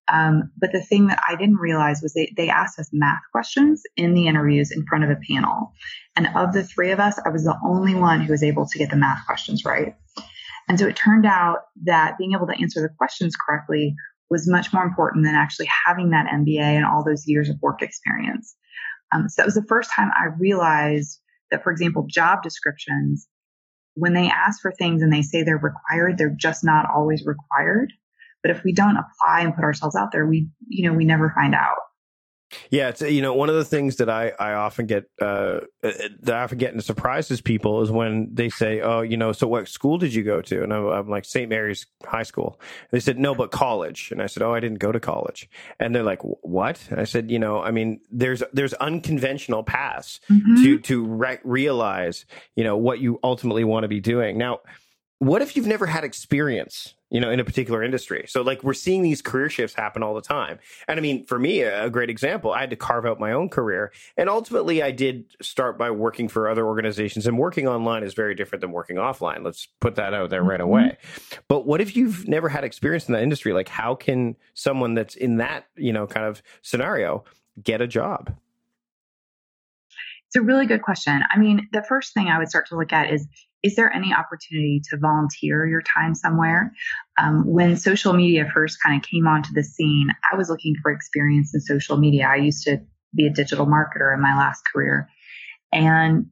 Um, 0.09 0.51
but 0.59 0.73
the 0.73 0.83
thing 0.83 1.07
that 1.07 1.23
I 1.27 1.35
didn't 1.37 1.57
realize 1.57 2.01
was 2.03 2.13
they, 2.13 2.31
they 2.37 2.51
asked 2.51 2.79
us 2.79 2.91
math 2.93 3.23
questions 3.33 3.83
in 3.97 4.13
the 4.13 4.27
interviews 4.27 4.71
in 4.71 4.85
front 4.87 5.05
of 5.05 5.11
a 5.11 5.19
panel. 5.31 5.73
And 6.15 6.29
of 6.37 6.53
the 6.53 6.65
three 6.65 6.91
of 6.91 7.01
us, 7.01 7.19
I 7.25 7.31
was 7.31 7.45
the 7.45 7.59
only 7.65 7.95
one 7.95 8.21
who 8.21 8.33
was 8.33 8.43
able 8.43 8.67
to 8.67 8.79
get 8.79 8.91
the 8.91 8.97
math 8.97 9.25
questions 9.25 9.65
right. 9.65 9.95
And 10.69 10.79
so 10.79 10.87
it 10.87 10.97
turned 10.97 11.27
out 11.27 11.59
that 11.85 12.19
being 12.19 12.33
able 12.35 12.47
to 12.47 12.61
answer 12.61 12.81
the 12.83 12.95
questions 12.97 13.35
correctly 13.37 13.95
was 14.31 14.49
much 14.49 14.73
more 14.73 14.83
important 14.83 15.25
than 15.25 15.35
actually 15.35 15.69
having 15.87 16.11
that 16.11 16.27
MBA 16.27 16.61
and 16.61 16.85
all 16.85 17.05
those 17.05 17.27
years 17.27 17.49
of 17.49 17.57
work 17.63 17.83
experience. 17.83 18.57
Um, 19.13 19.29
so 19.29 19.41
that 19.41 19.47
was 19.47 19.55
the 19.55 19.67
first 19.69 19.91
time 19.95 20.11
I 20.15 20.27
realized 20.39 21.21
that, 21.55 21.63
for 21.63 21.71
example, 21.71 22.05
job 22.09 22.43
descriptions, 22.43 23.29
when 23.95 24.13
they 24.13 24.29
ask 24.29 24.61
for 24.61 24.73
things 24.73 25.03
and 25.03 25.13
they 25.13 25.23
say 25.23 25.45
they're 25.45 25.57
required, 25.57 26.19
they're 26.19 26.35
just 26.37 26.65
not 26.65 26.87
always 26.93 27.25
required. 27.25 27.93
But 28.43 28.51
if 28.51 28.65
we 28.65 28.73
don't 28.73 28.97
apply 28.99 29.43
and 29.43 29.55
put 29.55 29.63
ourselves 29.63 29.95
out 29.95 30.11
there, 30.11 30.27
we, 30.27 30.49
you 30.67 30.89
know, 30.91 30.97
we 30.97 31.05
never 31.05 31.33
find 31.35 31.55
out. 31.55 31.77
Yeah, 32.71 32.89
it's 32.89 33.01
you 33.01 33.23
know 33.23 33.35
one 33.35 33.49
of 33.49 33.55
the 33.55 33.65
things 33.65 33.97
that 33.97 34.09
I 34.09 34.33
I 34.39 34.55
often 34.55 34.87
get 34.87 35.05
uh, 35.21 35.61
uh 35.83 35.93
that 36.21 36.35
I 36.35 36.43
often 36.43 36.59
get 36.59 36.73
and 36.73 36.85
surprises 36.85 37.41
people 37.41 37.83
is 37.83 37.91
when 37.91 38.29
they 38.33 38.49
say, 38.49 38.81
oh, 38.81 39.01
you 39.01 39.17
know, 39.17 39.33
so 39.33 39.47
what 39.47 39.69
school 39.69 39.99
did 39.99 40.15
you 40.15 40.23
go 40.23 40.41
to? 40.43 40.63
And 40.63 40.73
I'm, 40.73 40.87
I'm 40.87 41.09
like 41.09 41.25
St. 41.25 41.49
Mary's 41.49 41.87
High 42.05 42.23
School. 42.23 42.61
And 42.61 42.91
they 42.91 43.01
said 43.01 43.19
no, 43.19 43.35
but 43.35 43.51
college. 43.51 44.11
And 44.13 44.23
I 44.23 44.27
said, 44.27 44.43
oh, 44.43 44.55
I 44.55 44.61
didn't 44.61 44.79
go 44.79 44.93
to 44.93 45.01
college. 45.01 45.49
And 45.81 45.95
they're 45.95 46.03
like, 46.03 46.21
what? 46.23 46.81
And 46.91 47.01
I 47.01 47.05
said, 47.05 47.31
you 47.31 47.39
know, 47.39 47.63
I 47.63 47.71
mean, 47.71 48.01
there's 48.11 48.43
there's 48.53 48.75
unconventional 48.75 49.63
paths 49.63 50.21
mm-hmm. 50.31 50.63
to 50.63 50.79
to 50.81 51.05
re- 51.05 51.39
realize 51.45 52.27
you 52.57 52.65
know 52.65 52.77
what 52.77 53.01
you 53.01 53.19
ultimately 53.23 53.65
want 53.65 53.85
to 53.85 53.89
be 53.89 54.01
doing. 54.01 54.39
Now, 54.39 54.61
what 55.25 55.43
if 55.43 55.57
you've 55.57 55.67
never 55.67 55.87
had 55.87 56.05
experience? 56.05 56.95
you 57.15 57.21
know, 57.21 57.31
in 57.31 57.39
a 57.39 57.45
particular 57.45 57.81
industry. 57.81 58.25
So 58.27 58.43
like 58.43 58.65
we're 58.65 58.75
seeing 58.75 59.03
these 59.03 59.23
career 59.23 59.49
shifts 59.49 59.77
happen 59.77 60.03
all 60.03 60.15
the 60.17 60.21
time. 60.21 60.59
And 60.89 60.99
I 60.99 61.01
mean, 61.01 61.25
for 61.27 61.39
me, 61.39 61.61
a 61.61 61.89
great 61.89 62.11
example, 62.11 62.51
I 62.53 62.59
had 62.59 62.71
to 62.71 62.77
carve 62.77 63.07
out 63.07 63.21
my 63.21 63.31
own 63.31 63.49
career. 63.49 63.93
And 64.17 64.29
ultimately 64.29 64.83
I 64.83 64.91
did 64.91 65.27
start 65.41 65.79
by 65.79 65.93
working 65.93 66.27
for 66.27 66.49
other 66.49 66.67
organizations 66.67 67.29
and 67.29 67.39
working 67.39 67.69
online 67.69 68.03
is 68.03 68.15
very 68.15 68.35
different 68.35 68.63
than 68.63 68.73
working 68.73 68.97
offline. 68.97 69.45
Let's 69.45 69.69
put 69.81 69.95
that 69.95 70.13
out 70.13 70.31
there 70.31 70.43
right 70.43 70.59
mm-hmm. 70.59 70.69
away. 70.69 70.97
But 71.47 71.69
what 71.69 71.81
if 71.81 71.95
you've 71.95 72.27
never 72.27 72.49
had 72.49 72.65
experience 72.65 73.07
in 73.07 73.15
that 73.15 73.23
industry? 73.23 73.53
Like 73.53 73.69
how 73.69 73.95
can 73.95 74.35
someone 74.55 74.95
that's 74.95 75.15
in 75.15 75.37
that, 75.37 75.67
you 75.77 75.93
know, 75.93 76.09
kind 76.09 76.27
of 76.27 76.43
scenario 76.63 77.23
get 77.63 77.81
a 77.81 77.87
job? 77.87 78.35
It's 80.27 80.35
a 80.35 80.43
really 80.43 80.67
good 80.67 80.83
question. 80.83 81.23
I 81.31 81.39
mean, 81.39 81.69
the 81.71 81.85
first 81.89 82.13
thing 82.13 82.27
I 82.27 82.39
would 82.39 82.49
start 82.49 82.67
to 82.71 82.77
look 82.77 82.93
at 82.93 83.13
is 83.13 83.29
is 83.65 83.77
there 83.77 83.91
any 83.93 84.13
opportunity 84.13 84.83
to 84.91 84.99
volunteer 84.99 85.67
your 85.67 85.83
time 85.83 86.15
somewhere? 86.15 86.71
Um, 87.19 87.47
when 87.47 87.77
social 87.77 88.13
media 88.13 88.47
first 88.53 88.77
kind 88.85 89.03
of 89.03 89.09
came 89.09 89.27
onto 89.27 89.55
the 89.55 89.65
scene, 89.65 90.09
I 90.31 90.37
was 90.37 90.51
looking 90.51 90.75
for 90.83 90.93
experience 90.93 91.55
in 91.55 91.63
social 91.63 91.97
media. 91.97 92.29
I 92.29 92.37
used 92.37 92.63
to 92.65 92.79
be 93.17 93.27
a 93.27 93.33
digital 93.33 93.67
marketer 93.67 94.13
in 94.13 94.21
my 94.21 94.37
last 94.37 94.63
career. 94.71 95.09
And 95.73 96.27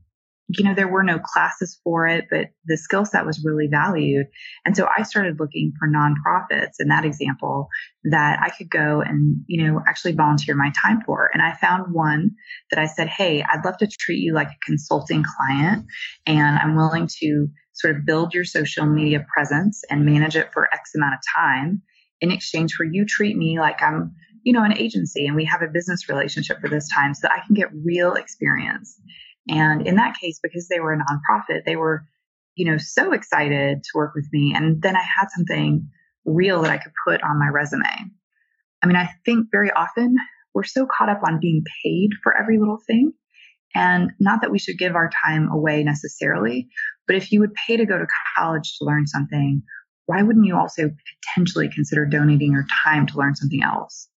you 0.57 0.65
know, 0.65 0.75
there 0.75 0.89
were 0.89 1.03
no 1.03 1.19
classes 1.19 1.79
for 1.85 2.07
it, 2.07 2.27
but 2.31 2.49
the 2.67 2.77
skill 2.77 3.05
set 3.05 3.27
was 3.27 3.45
really 3.45 3.69
valued. 3.71 4.27
And 4.65 4.77
so 4.77 4.89
I 4.97 5.03
started 5.03 5.41
looking 5.41 5.73
for 5.79 5.89
nonprofits 5.89 6.75
in 6.81 6.89
that 6.89 7.05
example 7.05 7.69
that 8.05 8.41
I 8.43 8.51
could 8.51 8.71
go 8.71 9.01
and, 9.01 9.45
you 9.47 9.65
know, 9.65 9.81
actually 9.87 10.13
volunteer 10.13 10.55
my 10.55 10.73
time 10.83 11.01
for. 11.05 11.31
And 11.33 11.43
I 11.43 11.55
found 11.55 11.93
one 11.95 12.33
that 12.71 12.79
I 12.79 12.87
said, 12.87 13.09
Hey, 13.09 13.43
I'd 13.43 13.65
love 13.65 13.79
to 13.79 13.87
treat 13.87 14.19
you 14.19 14.35
like 14.35 14.49
a 14.49 14.65
consulting 14.67 15.25
client 15.25 15.87
and 16.27 16.59
I'm 16.59 16.77
willing 16.77 17.09
to 17.21 17.49
sort 17.73 17.97
of 17.97 18.05
build 18.05 18.35
your 18.35 18.45
social 18.45 18.87
media 18.87 19.25
presence 19.33 19.83
and 19.91 20.05
manage 20.05 20.37
it 20.37 20.53
for 20.53 20.73
X 20.73 20.93
amount 20.95 21.15
of 21.15 21.21
time 21.37 21.83
in 22.21 22.31
exchange 22.31 22.73
for 22.75 22.85
you 22.85 23.05
treat 23.05 23.37
me 23.37 23.59
like 23.59 23.83
I'm, 23.83 24.15
you 24.45 24.53
know, 24.53 24.63
an 24.63 24.77
agency 24.77 25.27
and 25.27 25.37
we 25.37 25.45
have 25.45 25.63
a 25.63 25.69
business 25.69 26.09
relationship 26.09 26.61
for 26.61 26.69
this 26.69 26.89
time 26.89 27.15
so 27.15 27.21
that 27.23 27.33
I 27.33 27.47
can 27.47 27.55
get 27.55 27.69
real 27.85 28.15
experience. 28.15 28.99
And 29.49 29.87
in 29.87 29.97
that 29.97 30.17
case, 30.21 30.39
because 30.43 30.69
they 30.69 30.81
were 30.81 30.93
a 30.93 30.99
nonprofit, 30.99 31.65
they 31.65 31.77
were, 31.77 32.05
you 32.55 32.71
know, 32.71 32.79
so 32.79 33.13
excited 33.13 33.83
to 33.83 33.91
work 33.95 34.15
with 34.15 34.29
me. 34.33 34.55
And 34.55 34.81
then 34.81 34.97
I 34.97 35.03
had 35.03 35.29
something 35.37 35.89
real 36.25 36.63
that 36.63 36.71
I 36.71 36.79
could 36.79 36.93
put 37.07 37.23
on 37.23 37.39
my 37.39 37.49
resume. 37.49 38.11
I 38.83 38.87
mean, 38.87 38.97
I 38.97 39.11
think 39.25 39.49
very 39.51 39.71
often 39.71 40.17
we're 40.55 40.65
so 40.65 40.87
caught 40.87 41.09
up 41.09 41.21
on 41.27 41.41
being 41.41 41.65
paid 41.85 42.11
for 42.23 42.37
every 42.37 42.59
little 42.59 42.79
thing. 42.87 43.13
And 43.75 44.11
not 44.21 44.43
that 44.43 44.51
we 44.51 44.59
should 44.59 44.79
give 44.79 44.95
our 44.95 45.11
time 45.25 45.49
away 45.51 45.83
necessarily, 45.83 46.69
but 47.07 47.17
if 47.17 47.33
you 47.33 47.41
would 47.41 47.55
pay 47.55 47.79
to 47.79 47.87
go 47.87 47.99
to 47.99 48.07
college 48.37 48.77
to 48.79 48.85
learn 48.85 49.07
something, 49.07 49.63
why 50.07 50.23
wouldn't 50.23 50.47
you 50.47 50.57
also 50.57 50.91
potentially 51.25 51.71
consider 51.75 52.05
donating 52.05 52.53
your 52.53 52.67
time 52.85 53.07
to 53.07 53.17
learn 53.17 53.35
something 53.35 53.63
else? 53.63 54.09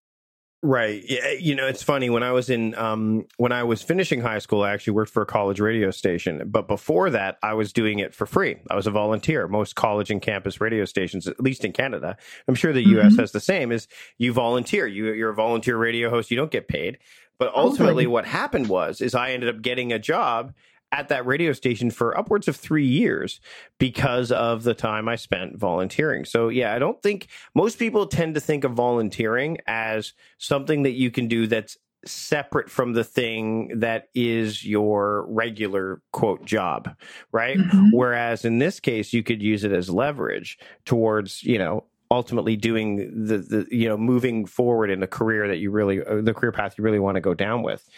Right. 0.66 1.04
Yeah. 1.08 1.30
You 1.30 1.54
know, 1.54 1.68
it's 1.68 1.84
funny 1.84 2.10
when 2.10 2.24
I 2.24 2.32
was 2.32 2.50
in 2.50 2.74
um, 2.74 3.28
when 3.38 3.52
I 3.52 3.64
was 3.64 3.84
finishing 3.84 4.22
high 4.22 4.40
school, 4.40 4.64
I 4.64 4.74
actually 4.74 4.94
worked 4.94 5.12
for 5.12 5.22
a 5.22 5.26
college 5.26 5.60
radio 5.60 5.92
station. 5.92 6.42
But 6.48 6.68
before 6.68 7.12
that, 7.12 7.38
I 7.44 7.54
was 7.54 7.72
doing 7.72 8.00
it 8.00 8.16
for 8.16 8.26
free. 8.26 8.56
I 8.72 8.76
was 8.76 8.88
a 8.88 8.92
volunteer. 8.92 9.48
Most 9.48 9.76
college 9.76 10.10
and 10.10 10.20
campus 10.20 10.60
radio 10.60 10.86
stations, 10.86 11.28
at 11.28 11.40
least 11.40 11.64
in 11.66 11.72
Canada, 11.72 12.18
I'm 12.48 12.56
sure 12.56 12.74
the 12.74 12.84
mm-hmm. 12.84 12.96
U.S. 12.96 13.16
has 13.18 13.32
the 13.32 13.40
same. 13.40 13.72
Is 13.72 13.88
you 14.18 14.34
volunteer. 14.34 14.88
You 14.88 15.14
you're 15.14 15.30
a 15.30 15.36
volunteer 15.36 15.78
radio 15.78 16.10
host. 16.10 16.32
You 16.32 16.38
don't 16.38 16.52
get 16.52 16.68
paid. 16.68 16.98
But 17.38 17.54
ultimately, 17.54 18.08
what 18.08 18.26
happened 18.26 18.68
was 18.68 19.02
is 19.02 19.14
I 19.14 19.34
ended 19.34 19.54
up 19.54 19.62
getting 19.62 19.94
a 19.94 20.00
job 20.00 20.52
at 20.96 21.10
that 21.10 21.26
radio 21.26 21.52
station 21.52 21.92
for 21.92 22.18
upwards 22.18 22.48
of 22.48 22.56
three 22.56 22.86
years 22.86 23.42
because 23.80 24.32
of 24.32 24.64
the 24.64 24.74
time 24.74 25.10
I 25.10 25.18
spent 25.18 25.58
volunteering. 25.58 26.24
So, 26.24 26.48
yeah, 26.48 26.74
I 26.74 26.80
don't 26.80 27.02
think 27.04 27.28
most 27.54 27.78
people 27.78 28.08
tend 28.08 28.36
to 28.36 28.40
think 28.40 28.64
of 28.64 28.72
volunteering 28.72 29.58
as 29.68 30.14
something 30.38 30.84
that 30.84 30.94
you 30.94 31.12
can 31.12 31.28
do 31.28 31.48
that's 31.48 31.78
separate 32.06 32.70
from 32.70 32.94
the 32.94 33.04
thing 33.04 33.80
that 33.80 34.08
is 34.16 34.64
your 34.64 35.26
regular 35.28 36.02
quote 36.14 36.46
job, 36.46 36.96
right? 37.34 37.58
Mm-hmm. 37.58 37.90
Whereas 37.92 38.46
in 38.46 38.60
this 38.60 38.80
case, 38.80 39.12
you 39.12 39.22
could 39.22 39.42
use 39.42 39.66
it 39.66 39.74
as 39.74 39.90
leverage 39.90 40.58
towards, 40.86 41.44
you 41.44 41.58
know, 41.58 41.84
ultimately 42.10 42.56
doing 42.56 43.26
the, 43.26 43.40
the 43.40 43.68
you 43.70 43.90
know, 43.90 43.98
moving 43.98 44.46
forward 44.46 44.92
in 44.92 45.02
the 45.02 45.08
career 45.08 45.48
that 45.50 45.58
you 45.58 45.72
really, 45.72 46.06
uh, 46.06 46.22
the 46.22 46.34
career 46.34 46.54
path 46.54 46.76
you 46.78 46.84
really 46.86 47.00
want 47.00 47.16
to 47.16 47.22
go 47.22 47.34
down 47.34 47.64
with. 47.64 47.90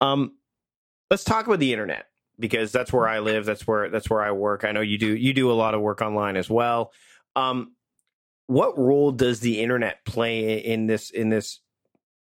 Um, 0.00 0.34
let's 1.10 1.24
talk 1.24 1.46
about 1.46 1.58
the 1.58 1.72
internet 1.72 2.06
because 2.38 2.72
that's 2.72 2.92
where 2.92 3.08
I 3.08 3.20
live. 3.20 3.44
That's 3.44 3.66
where 3.66 3.88
that's 3.90 4.10
where 4.10 4.22
I 4.22 4.32
work. 4.32 4.64
I 4.64 4.72
know 4.72 4.80
you 4.80 4.98
do 4.98 5.14
you 5.14 5.32
do 5.32 5.50
a 5.50 5.54
lot 5.54 5.74
of 5.74 5.80
work 5.80 6.02
online 6.02 6.36
as 6.36 6.50
well. 6.50 6.92
Um, 7.36 7.74
what 8.46 8.78
role 8.78 9.12
does 9.12 9.40
the 9.40 9.60
internet 9.60 10.04
play 10.04 10.58
in 10.58 10.86
this 10.86 11.10
in 11.10 11.28
this 11.28 11.60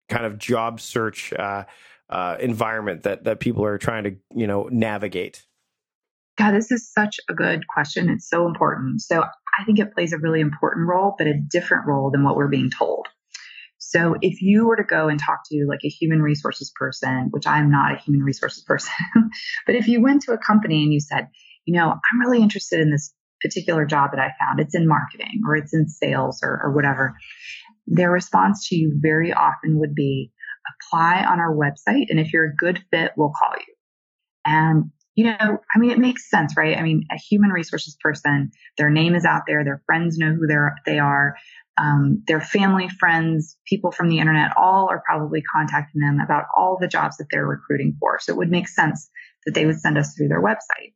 kind 0.09 0.25
of 0.25 0.39
job 0.39 0.81
search 0.81 1.33
uh, 1.33 1.65
uh, 2.09 2.37
environment 2.41 3.03
that 3.03 3.25
that 3.25 3.41
people 3.41 3.65
are 3.65 3.79
trying 3.79 4.05
to 4.05 4.17
you 4.35 4.47
know 4.47 4.69
navigate? 4.71 5.45
God, 6.39 6.53
this 6.53 6.71
is 6.71 6.91
such 6.91 7.21
a 7.29 7.35
good 7.35 7.67
question. 7.69 8.09
It's 8.09 8.29
so 8.29 8.47
important. 8.47 9.03
So 9.03 9.23
I 9.23 9.65
think 9.65 9.79
it 9.79 9.93
plays 9.93 10.13
a 10.13 10.19
really 10.19 10.41
important 10.41 10.89
role, 10.89 11.15
but 11.19 11.27
a 11.27 11.35
different 11.35 11.87
role 11.87 12.11
than 12.11 12.25
what 12.25 12.37
we're 12.37 12.49
being 12.49 12.71
told. 12.71 13.07
So 13.93 14.17
if 14.23 14.41
you 14.41 14.67
were 14.67 14.77
to 14.77 14.85
go 14.85 15.09
and 15.09 15.21
talk 15.21 15.41
to 15.51 15.67
like 15.69 15.81
a 15.85 15.89
human 15.89 16.23
resources 16.23 16.73
person, 16.75 17.29
which 17.31 17.47
I'm 17.47 17.71
not 17.71 17.93
a 17.93 17.99
human 17.99 18.23
resources 18.23 18.65
person, 18.67 18.93
but 19.67 19.75
if 19.75 19.87
you 19.87 20.03
went 20.03 20.23
to 20.23 20.33
a 20.33 20.39
company 20.39 20.83
and 20.83 20.93
you 20.93 21.01
said, 21.01 21.29
you 21.67 21.75
know, 21.75 21.91
I'm 21.91 22.21
really 22.21 22.43
interested 22.43 22.81
in 22.81 22.91
this 22.91 23.13
particular 23.43 23.85
job 23.85 24.13
that 24.13 24.21
I 24.21 24.33
found, 24.41 24.61
it's 24.61 24.75
in 24.75 24.89
marketing 24.89 25.43
or 25.47 25.57
it's 25.57 25.75
in 25.75 25.89
sales 25.89 26.41
or, 26.43 26.59
or 26.63 26.73
whatever, 26.73 27.17
their 27.87 28.11
response 28.11 28.69
to 28.69 28.77
you 28.77 28.99
very 29.01 29.33
often 29.33 29.79
would 29.79 29.95
be 29.95 30.33
apply 30.81 31.25
on 31.25 31.39
our 31.39 31.55
website. 31.55 32.07
And 32.09 32.19
if 32.19 32.33
you're 32.33 32.47
a 32.47 32.57
good 32.57 32.83
fit, 32.91 33.13
we'll 33.17 33.33
call 33.39 33.55
you. 33.59 33.75
And 34.47 34.91
you 35.15 35.25
know, 35.25 35.59
I 35.75 35.79
mean, 35.79 35.91
it 35.91 35.99
makes 35.99 36.31
sense, 36.31 36.55
right? 36.57 36.79
I 36.79 36.83
mean, 36.83 37.05
a 37.13 37.19
human 37.19 37.51
resources 37.51 37.97
person, 38.03 38.51
their 38.79 38.89
name 38.89 39.15
is 39.15 39.27
out 39.27 39.43
there, 39.47 39.63
their 39.63 39.83
friends 39.85 40.17
know 40.17 40.33
who 40.33 40.47
they 40.87 40.99
are 40.99 41.37
um, 41.79 42.23
their 42.27 42.41
family, 42.41 42.89
friends, 42.89 43.57
people 43.67 43.93
from 43.93 44.09
the 44.09 44.19
internet, 44.19 44.53
all 44.57 44.89
are 44.91 45.03
probably 45.07 45.43
contacting 45.43 46.01
them 46.01 46.21
about 46.21 46.45
all 46.57 46.77
the 46.81 46.89
jobs 46.89 47.17
that 47.17 47.27
they're 47.31 47.47
recruiting 47.47 47.97
for. 47.99 48.19
So 48.21 48.33
it 48.33 48.37
would 48.37 48.51
make 48.51 48.69
sense 48.69 49.11
that 49.47 49.55
they 49.55 49.67
would 49.67 49.81
send 49.81 49.97
us 49.97 50.15
through 50.15 50.29
their 50.29 50.43
website. 50.43 50.93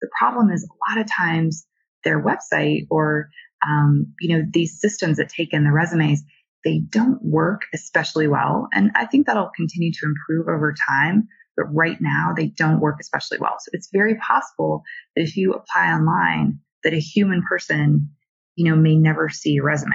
The 0.00 0.08
problem 0.18 0.50
is 0.50 0.64
a 0.64 0.90
lot 0.90 1.00
of 1.00 1.10
times 1.10 1.66
their 2.04 2.22
website 2.22 2.86
or, 2.90 3.30
um, 3.66 4.12
you 4.20 4.36
know, 4.36 4.44
these 4.50 4.80
systems 4.80 5.16
that 5.18 5.28
take 5.28 5.52
in 5.52 5.64
the 5.64 5.72
resumes, 5.72 6.22
they 6.64 6.80
don't 6.90 7.22
work 7.22 7.62
especially 7.72 8.26
well. 8.26 8.68
And 8.72 8.90
I 8.96 9.06
think 9.06 9.26
that'll 9.26 9.50
continue 9.56 9.92
to 9.92 10.06
improve 10.06 10.48
over 10.48 10.74
time. 10.88 11.28
But 11.56 11.72
right 11.72 11.96
now 12.00 12.34
they 12.36 12.48
don't 12.48 12.80
work 12.80 12.96
especially 13.00 13.38
well. 13.40 13.56
So 13.60 13.70
it's 13.72 13.88
very 13.90 14.16
possible 14.16 14.82
that 15.14 15.22
if 15.22 15.36
you 15.36 15.54
apply 15.54 15.92
online, 15.92 16.58
that 16.84 16.92
a 16.92 17.00
human 17.00 17.42
person 17.48 18.10
you 18.56 18.68
know, 18.68 18.76
may 18.76 18.96
never 18.96 19.28
see 19.28 19.50
your 19.50 19.64
resume. 19.64 19.94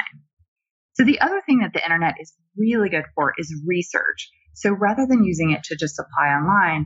So 0.93 1.03
the 1.03 1.19
other 1.19 1.41
thing 1.45 1.59
that 1.59 1.73
the 1.73 1.83
internet 1.83 2.15
is 2.19 2.33
really 2.57 2.89
good 2.89 3.05
for 3.15 3.33
is 3.37 3.53
research. 3.65 4.29
So 4.53 4.71
rather 4.71 5.05
than 5.07 5.23
using 5.23 5.51
it 5.51 5.63
to 5.65 5.75
just 5.75 5.99
apply 5.99 6.27
online, 6.27 6.85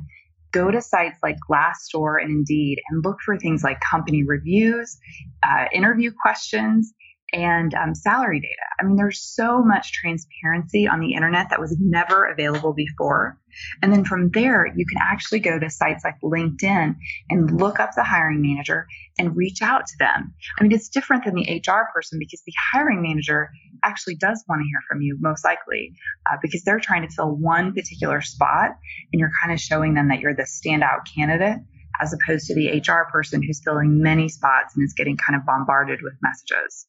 go 0.51 0.71
to 0.71 0.81
sites 0.81 1.17
like 1.21 1.35
Glassdoor 1.49 2.21
and 2.21 2.29
Indeed 2.29 2.79
and 2.89 3.03
look 3.03 3.17
for 3.25 3.37
things 3.37 3.63
like 3.63 3.79
company 3.81 4.23
reviews, 4.25 4.97
uh, 5.43 5.65
interview 5.73 6.11
questions, 6.21 6.93
and 7.33 7.73
um, 7.73 7.95
salary 7.95 8.39
data. 8.39 8.53
I 8.79 8.83
mean, 8.83 8.95
there's 8.95 9.21
so 9.21 9.63
much 9.63 9.91
transparency 9.93 10.87
on 10.87 10.99
the 10.99 11.13
internet 11.13 11.49
that 11.49 11.59
was 11.59 11.75
never 11.79 12.25
available 12.25 12.73
before. 12.73 13.39
And 13.81 13.91
then 13.91 14.05
from 14.05 14.29
there, 14.31 14.67
you 14.67 14.85
can 14.85 15.01
actually 15.01 15.39
go 15.39 15.57
to 15.57 15.69
sites 15.69 16.03
like 16.03 16.19
LinkedIn 16.21 16.95
and 17.29 17.59
look 17.59 17.79
up 17.79 17.91
the 17.95 18.03
hiring 18.03 18.41
manager 18.41 18.87
and 19.17 19.35
reach 19.35 19.61
out 19.61 19.87
to 19.87 19.93
them. 19.97 20.33
I 20.59 20.63
mean, 20.63 20.71
it's 20.71 20.89
different 20.89 21.25
than 21.25 21.35
the 21.35 21.61
HR 21.65 21.89
person 21.93 22.19
because 22.19 22.41
the 22.45 22.53
hiring 22.73 23.01
manager 23.01 23.49
actually 23.83 24.15
does 24.15 24.43
want 24.47 24.61
to 24.61 24.65
hear 24.65 24.81
from 24.87 25.01
you, 25.01 25.17
most 25.19 25.43
likely, 25.43 25.93
uh, 26.31 26.37
because 26.41 26.63
they're 26.63 26.79
trying 26.79 27.07
to 27.07 27.13
fill 27.13 27.35
one 27.35 27.73
particular 27.73 28.21
spot 28.21 28.71
and 29.11 29.19
you're 29.19 29.31
kind 29.41 29.53
of 29.53 29.59
showing 29.59 29.93
them 29.93 30.09
that 30.09 30.19
you're 30.19 30.35
the 30.35 30.43
standout 30.43 31.01
candidate 31.15 31.59
as 32.01 32.13
opposed 32.13 32.47
to 32.47 32.55
the 32.55 32.79
HR 32.79 33.09
person 33.11 33.41
who's 33.41 33.61
filling 33.63 34.01
many 34.01 34.27
spots 34.27 34.75
and 34.75 34.83
is 34.83 34.93
getting 34.93 35.17
kind 35.17 35.39
of 35.39 35.45
bombarded 35.45 35.99
with 36.01 36.13
messages. 36.21 36.87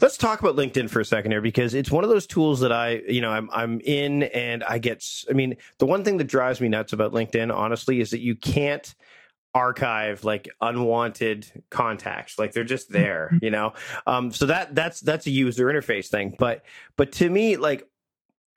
Let's 0.00 0.16
talk 0.16 0.40
about 0.40 0.56
LinkedIn 0.56 0.90
for 0.90 1.00
a 1.00 1.04
second 1.04 1.32
here 1.32 1.40
because 1.40 1.74
it's 1.74 1.90
one 1.90 2.04
of 2.04 2.10
those 2.10 2.26
tools 2.26 2.60
that 2.60 2.72
I, 2.72 3.02
you 3.08 3.20
know, 3.20 3.30
I'm 3.30 3.48
I'm 3.52 3.80
in 3.80 4.24
and 4.24 4.64
I 4.64 4.78
get 4.78 5.04
I 5.28 5.32
mean, 5.32 5.56
the 5.78 5.86
one 5.86 6.04
thing 6.04 6.16
that 6.18 6.24
drives 6.24 6.60
me 6.60 6.68
nuts 6.68 6.92
about 6.92 7.12
LinkedIn 7.12 7.54
honestly 7.54 8.00
is 8.00 8.10
that 8.10 8.20
you 8.20 8.36
can't 8.36 8.94
archive 9.54 10.24
like 10.24 10.48
unwanted 10.60 11.46
contacts. 11.70 12.38
Like 12.38 12.52
they're 12.52 12.64
just 12.64 12.90
there 12.90 13.30
mm-hmm. 13.32 13.44
you 13.44 13.50
know? 13.50 13.72
Um 14.06 14.32
so 14.32 14.46
that 14.46 14.74
that's 14.74 15.00
that's 15.00 15.26
a 15.26 15.30
user 15.30 15.66
interface 15.66 16.08
thing. 16.08 16.36
But 16.38 16.64
but 16.96 17.12
to 17.12 17.28
me 17.28 17.56
like 17.56 17.86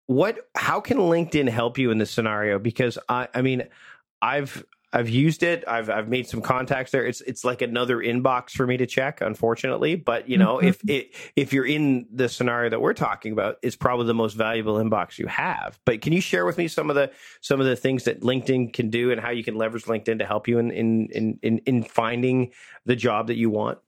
what 0.05 0.48
how 0.55 0.82
can 0.82 0.98
linkedin 0.98 1.50
help 1.50 1.77
you 1.77 1.91
in 1.91 1.98
this 1.98 2.12
scenario? 2.12 2.60
Because 2.60 2.98
i 3.10 3.27
i 3.34 3.41
mean 3.41 3.63
i've 4.22 4.63
I've 4.93 5.09
used 5.09 5.41
it. 5.41 5.63
I've 5.67 5.89
I've 5.89 6.07
made 6.07 6.27
some 6.27 6.41
contacts 6.41 6.91
there. 6.91 7.03
It's 7.03 7.21
it's 7.21 7.43
like 7.43 7.63
another 7.63 7.97
inbox 7.97 8.51
for 8.51 8.67
me 8.67 8.77
to 8.77 8.85
check, 8.85 9.21
unfortunately. 9.21 9.95
But 9.95 10.29
you 10.29 10.38
know, 10.38 10.57
mm-hmm. 10.57 10.67
if 10.67 10.81
it 10.88 11.15
if 11.35 11.51
you're 11.51 11.65
in 11.65 12.05
the 12.13 12.29
scenario 12.29 12.69
that 12.69 12.79
we're 12.79 12.93
talking 12.93 13.33
about, 13.33 13.57
it's 13.63 13.75
probably 13.75 14.05
the 14.05 14.13
most 14.13 14.35
valuable 14.35 14.75
inbox 14.75 15.17
you 15.17 15.25
have. 15.25 15.79
But 15.83 16.01
can 16.01 16.13
you 16.13 16.21
share 16.21 16.45
with 16.45 16.59
me 16.59 16.67
some 16.67 16.91
of 16.91 16.95
the 16.95 17.12
some 17.41 17.59
of 17.59 17.65
the 17.65 17.75
things 17.75 18.03
that 18.03 18.21
LinkedIn 18.21 18.71
can 18.71 18.91
do 18.91 19.12
and 19.12 19.19
how 19.19 19.31
you 19.31 19.43
can 19.43 19.55
leverage 19.55 19.85
LinkedIn 19.85 20.19
to 20.19 20.25
help 20.25 20.47
you 20.47 20.59
in 20.59 20.69
in 20.69 21.07
in 21.12 21.39
in, 21.41 21.57
in 21.65 21.83
finding 21.83 22.51
the 22.85 22.95
job 22.95 23.27
that 23.27 23.38
you 23.38 23.50
want? 23.50 23.79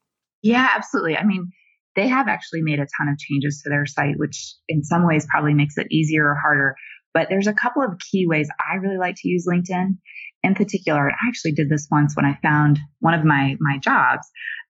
Yeah, 0.41 0.69
absolutely. 0.75 1.17
I 1.17 1.23
mean, 1.23 1.51
they 1.95 2.07
have 2.07 2.27
actually 2.27 2.63
made 2.63 2.79
a 2.79 2.87
ton 2.97 3.09
of 3.09 3.19
changes 3.19 3.61
to 3.63 3.69
their 3.69 3.85
site, 3.85 4.17
which 4.17 4.55
in 4.67 4.83
some 4.83 5.05
ways 5.05 5.27
probably 5.29 5.53
makes 5.53 5.77
it 5.77 5.87
easier 5.91 6.25
or 6.25 6.35
harder. 6.35 6.75
But 7.13 7.29
there's 7.29 7.47
a 7.47 7.53
couple 7.53 7.83
of 7.83 7.99
key 8.11 8.25
ways 8.27 8.49
I 8.59 8.75
really 8.75 8.97
like 8.97 9.15
to 9.19 9.29
use 9.29 9.47
LinkedIn 9.47 9.97
in 10.45 10.55
particular, 10.55 11.09
I 11.09 11.27
actually 11.27 11.53
did 11.53 11.69
this 11.69 11.87
once 11.89 12.15
when 12.15 12.25
I 12.25 12.37
found 12.41 12.79
one 12.99 13.13
of 13.13 13.25
my 13.25 13.55
my 13.59 13.77
jobs. 13.79 14.27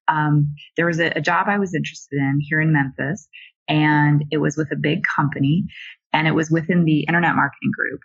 Um, 0.07 0.53
there 0.77 0.85
was 0.85 0.99
a, 0.99 1.11
a 1.15 1.21
job 1.21 1.47
I 1.47 1.59
was 1.59 1.73
interested 1.73 2.17
in 2.17 2.39
here 2.41 2.61
in 2.61 2.71
Memphis, 2.71 3.27
and 3.67 4.23
it 4.31 4.37
was 4.37 4.55
with 4.55 4.71
a 4.71 4.77
big 4.77 5.03
company, 5.03 5.65
and 6.13 6.27
it 6.27 6.35
was 6.35 6.49
within 6.49 6.85
the 6.85 7.01
internet 7.01 7.35
marketing 7.35 7.71
group. 7.75 8.01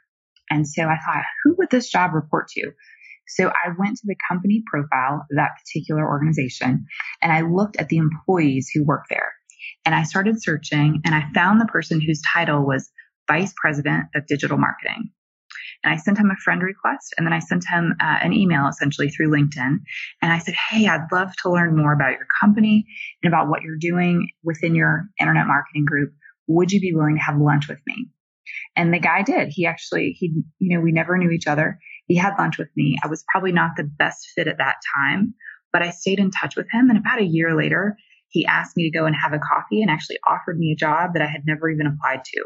And 0.51 0.67
so 0.67 0.83
I 0.83 0.97
thought, 1.05 1.23
who 1.45 1.55
would 1.59 1.71
this 1.71 1.89
job 1.89 2.13
report 2.13 2.49
to? 2.49 2.73
So 3.29 3.49
I 3.49 3.69
went 3.79 3.97
to 3.99 4.07
the 4.07 4.17
company 4.29 4.65
profile 4.67 5.21
of 5.31 5.37
that 5.37 5.53
particular 5.63 6.05
organization 6.05 6.87
and 7.23 7.33
I 7.33 7.43
looked 7.43 7.77
at 7.77 7.89
the 7.89 7.99
employees 7.99 8.69
who 8.75 8.85
work 8.85 9.05
there. 9.09 9.33
And 9.85 9.95
I 9.95 10.03
started 10.03 10.43
searching 10.43 11.01
and 11.05 11.15
I 11.15 11.29
found 11.33 11.61
the 11.61 11.67
person 11.67 12.01
whose 12.01 12.21
title 12.35 12.67
was 12.67 12.91
Vice 13.31 13.55
President 13.57 14.07
of 14.17 14.27
Digital 14.27 14.59
Marketing. 14.59 15.13
And 15.83 15.93
I 15.93 15.97
sent 15.97 16.19
him 16.19 16.31
a 16.31 16.37
friend 16.43 16.63
request 16.63 17.15
and 17.17 17.27
then 17.27 17.33
I 17.33 17.39
sent 17.39 17.65
him 17.69 17.95
uh, 18.01 18.19
an 18.23 18.33
email 18.33 18.69
essentially 18.69 19.09
through 19.09 19.31
LinkedIn. 19.31 19.77
And 20.23 20.33
I 20.33 20.39
said, 20.39 20.55
Hey, 20.55 20.87
I'd 20.87 21.11
love 21.13 21.35
to 21.43 21.51
learn 21.51 21.77
more 21.77 21.93
about 21.93 22.13
your 22.13 22.27
company 22.41 22.85
and 23.23 23.33
about 23.33 23.49
what 23.49 23.63
you're 23.63 23.79
doing 23.79 24.29
within 24.43 24.75
your 24.75 25.07
internet 25.19 25.47
marketing 25.47 25.85
group. 25.87 26.13
Would 26.49 26.73
you 26.73 26.81
be 26.81 26.95
willing 26.95 27.17
to 27.17 27.23
have 27.23 27.39
lunch 27.39 27.69
with 27.69 27.81
me? 27.87 28.09
And 28.77 28.93
the 28.93 28.99
guy 28.99 29.23
did. 29.23 29.49
He 29.51 29.67
actually, 29.67 30.17
he, 30.19 30.33
you 30.59 30.77
know, 30.77 30.83
we 30.83 30.93
never 30.93 31.17
knew 31.17 31.31
each 31.31 31.47
other. 31.47 31.79
He 32.07 32.17
had 32.17 32.37
lunch 32.39 32.59
with 32.59 32.71
me. 32.77 32.97
I 33.03 33.09
was 33.09 33.25
probably 33.31 33.53
not 33.53 33.73
the 33.77 33.85
best 33.85 34.29
fit 34.35 34.49
at 34.49 34.59
that 34.59 34.77
time, 34.97 35.35
but 35.73 35.83
I 35.83 35.91
stayed 35.91 36.19
in 36.19 36.31
touch 36.31 36.57
with 36.57 36.67
him. 36.73 36.91
And 36.91 36.99
about 36.99 37.21
a 37.21 37.25
year 37.25 37.57
later, 37.57 37.97
he 38.29 38.47
asked 38.47 38.77
me 38.77 38.91
to 38.91 38.99
go 38.99 39.07
and 39.07 39.15
have 39.15 39.33
a 39.33 39.39
coffee 39.39 39.83
and 39.83 39.91
actually 39.91 40.19
offered 40.27 40.59
me 40.59 40.73
a 40.73 40.77
job 40.77 41.15
that 41.15 41.23
I 41.23 41.27
had 41.27 41.43
never 41.47 41.69
even 41.69 41.87
applied 41.87 42.25
to. 42.25 42.45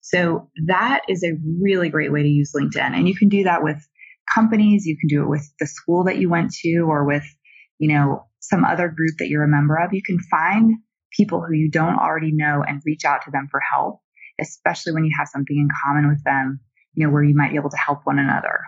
So 0.00 0.50
that 0.66 1.02
is 1.08 1.22
a 1.22 1.36
really 1.60 1.88
great 1.88 2.12
way 2.12 2.22
to 2.22 2.28
use 2.28 2.52
LinkedIn. 2.54 2.94
And 2.94 3.08
you 3.08 3.14
can 3.14 3.28
do 3.28 3.44
that 3.44 3.62
with 3.62 3.76
companies. 4.32 4.86
You 4.86 4.96
can 4.98 5.08
do 5.08 5.22
it 5.22 5.28
with 5.28 5.48
the 5.58 5.66
school 5.66 6.04
that 6.04 6.18
you 6.18 6.28
went 6.28 6.52
to 6.62 6.80
or 6.88 7.04
with, 7.04 7.24
you 7.78 7.92
know, 7.92 8.26
some 8.40 8.64
other 8.64 8.88
group 8.88 9.16
that 9.18 9.28
you're 9.28 9.44
a 9.44 9.48
member 9.48 9.76
of. 9.76 9.92
You 9.92 10.02
can 10.02 10.18
find 10.30 10.76
people 11.16 11.42
who 11.42 11.54
you 11.54 11.70
don't 11.70 11.98
already 11.98 12.32
know 12.32 12.64
and 12.66 12.80
reach 12.84 13.04
out 13.04 13.22
to 13.24 13.30
them 13.30 13.48
for 13.50 13.60
help, 13.72 14.00
especially 14.40 14.92
when 14.92 15.04
you 15.04 15.14
have 15.18 15.28
something 15.28 15.56
in 15.56 15.68
common 15.84 16.08
with 16.08 16.22
them, 16.24 16.60
you 16.94 17.06
know, 17.06 17.12
where 17.12 17.22
you 17.22 17.34
might 17.34 17.50
be 17.50 17.56
able 17.56 17.70
to 17.70 17.76
help 17.76 18.00
one 18.04 18.18
another. 18.18 18.60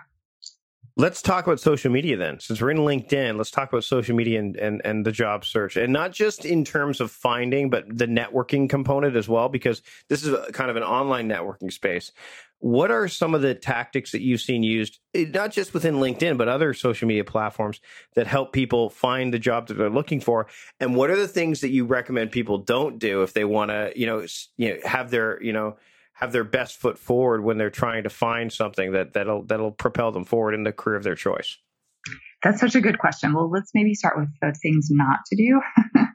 Let's 0.95 1.23
talk 1.23 1.47
about 1.47 1.59
social 1.59 1.91
media 1.91 2.17
then. 2.17 2.39
Since 2.39 2.61
we're 2.61 2.69
in 2.69 2.77
LinkedIn, 2.77 3.35
let's 3.35 3.49
talk 3.49 3.69
about 3.69 3.83
social 3.83 4.15
media 4.15 4.39
and, 4.39 4.55
and, 4.55 4.79
and 4.85 5.03
the 5.03 5.11
job 5.11 5.43
search. 5.43 5.75
And 5.75 5.91
not 5.91 6.11
just 6.11 6.45
in 6.45 6.63
terms 6.63 7.01
of 7.01 7.09
finding, 7.09 7.71
but 7.71 7.85
the 7.87 8.05
networking 8.05 8.69
component 8.69 9.15
as 9.15 9.27
well, 9.27 9.49
because 9.49 9.81
this 10.07 10.23
is 10.23 10.35
kind 10.51 10.69
of 10.69 10.75
an 10.75 10.83
online 10.83 11.27
networking 11.27 11.71
space. 11.73 12.11
What 12.59 12.91
are 12.91 13.07
some 13.07 13.33
of 13.33 13.41
the 13.41 13.55
tactics 13.55 14.11
that 14.11 14.21
you've 14.21 14.39
seen 14.39 14.61
used, 14.61 14.99
eh, 15.15 15.25
not 15.33 15.51
just 15.51 15.73
within 15.73 15.95
LinkedIn, 15.95 16.37
but 16.37 16.47
other 16.47 16.75
social 16.75 17.07
media 17.07 17.23
platforms 17.23 17.81
that 18.13 18.27
help 18.27 18.53
people 18.53 18.91
find 18.91 19.33
the 19.33 19.39
job 19.39 19.67
that 19.67 19.73
they're 19.73 19.89
looking 19.89 20.19
for? 20.19 20.45
And 20.79 20.95
what 20.95 21.09
are 21.09 21.17
the 21.17 21.27
things 21.27 21.61
that 21.61 21.71
you 21.71 21.85
recommend 21.85 22.31
people 22.31 22.59
don't 22.59 22.99
do 22.99 23.23
if 23.23 23.33
they 23.33 23.45
want 23.45 23.71
to, 23.71 23.91
you 23.95 24.05
know, 24.05 24.25
you 24.57 24.75
know, 24.75 24.77
have 24.85 25.09
their, 25.09 25.41
you 25.41 25.53
know, 25.53 25.75
have 26.23 26.31
their 26.31 26.45
best 26.45 26.77
foot 26.77 26.97
forward 26.97 27.43
when 27.43 27.57
they're 27.57 27.69
trying 27.69 28.03
to 28.03 28.09
find 28.09 28.51
something 28.51 28.93
that 28.93 29.13
that'll 29.13 29.43
that'll 29.43 29.71
propel 29.71 30.11
them 30.11 30.23
forward 30.23 30.53
in 30.53 30.63
the 30.63 30.71
career 30.71 30.95
of 30.95 31.03
their 31.03 31.15
choice? 31.15 31.57
That's 32.41 32.59
such 32.59 32.75
a 32.75 32.81
good 32.81 32.97
question. 32.97 33.33
Well, 33.33 33.49
let's 33.51 33.71
maybe 33.73 33.93
start 33.93 34.17
with 34.17 34.29
the 34.41 34.53
things 34.61 34.87
not 34.89 35.19
to 35.27 35.35
do. 35.35 35.61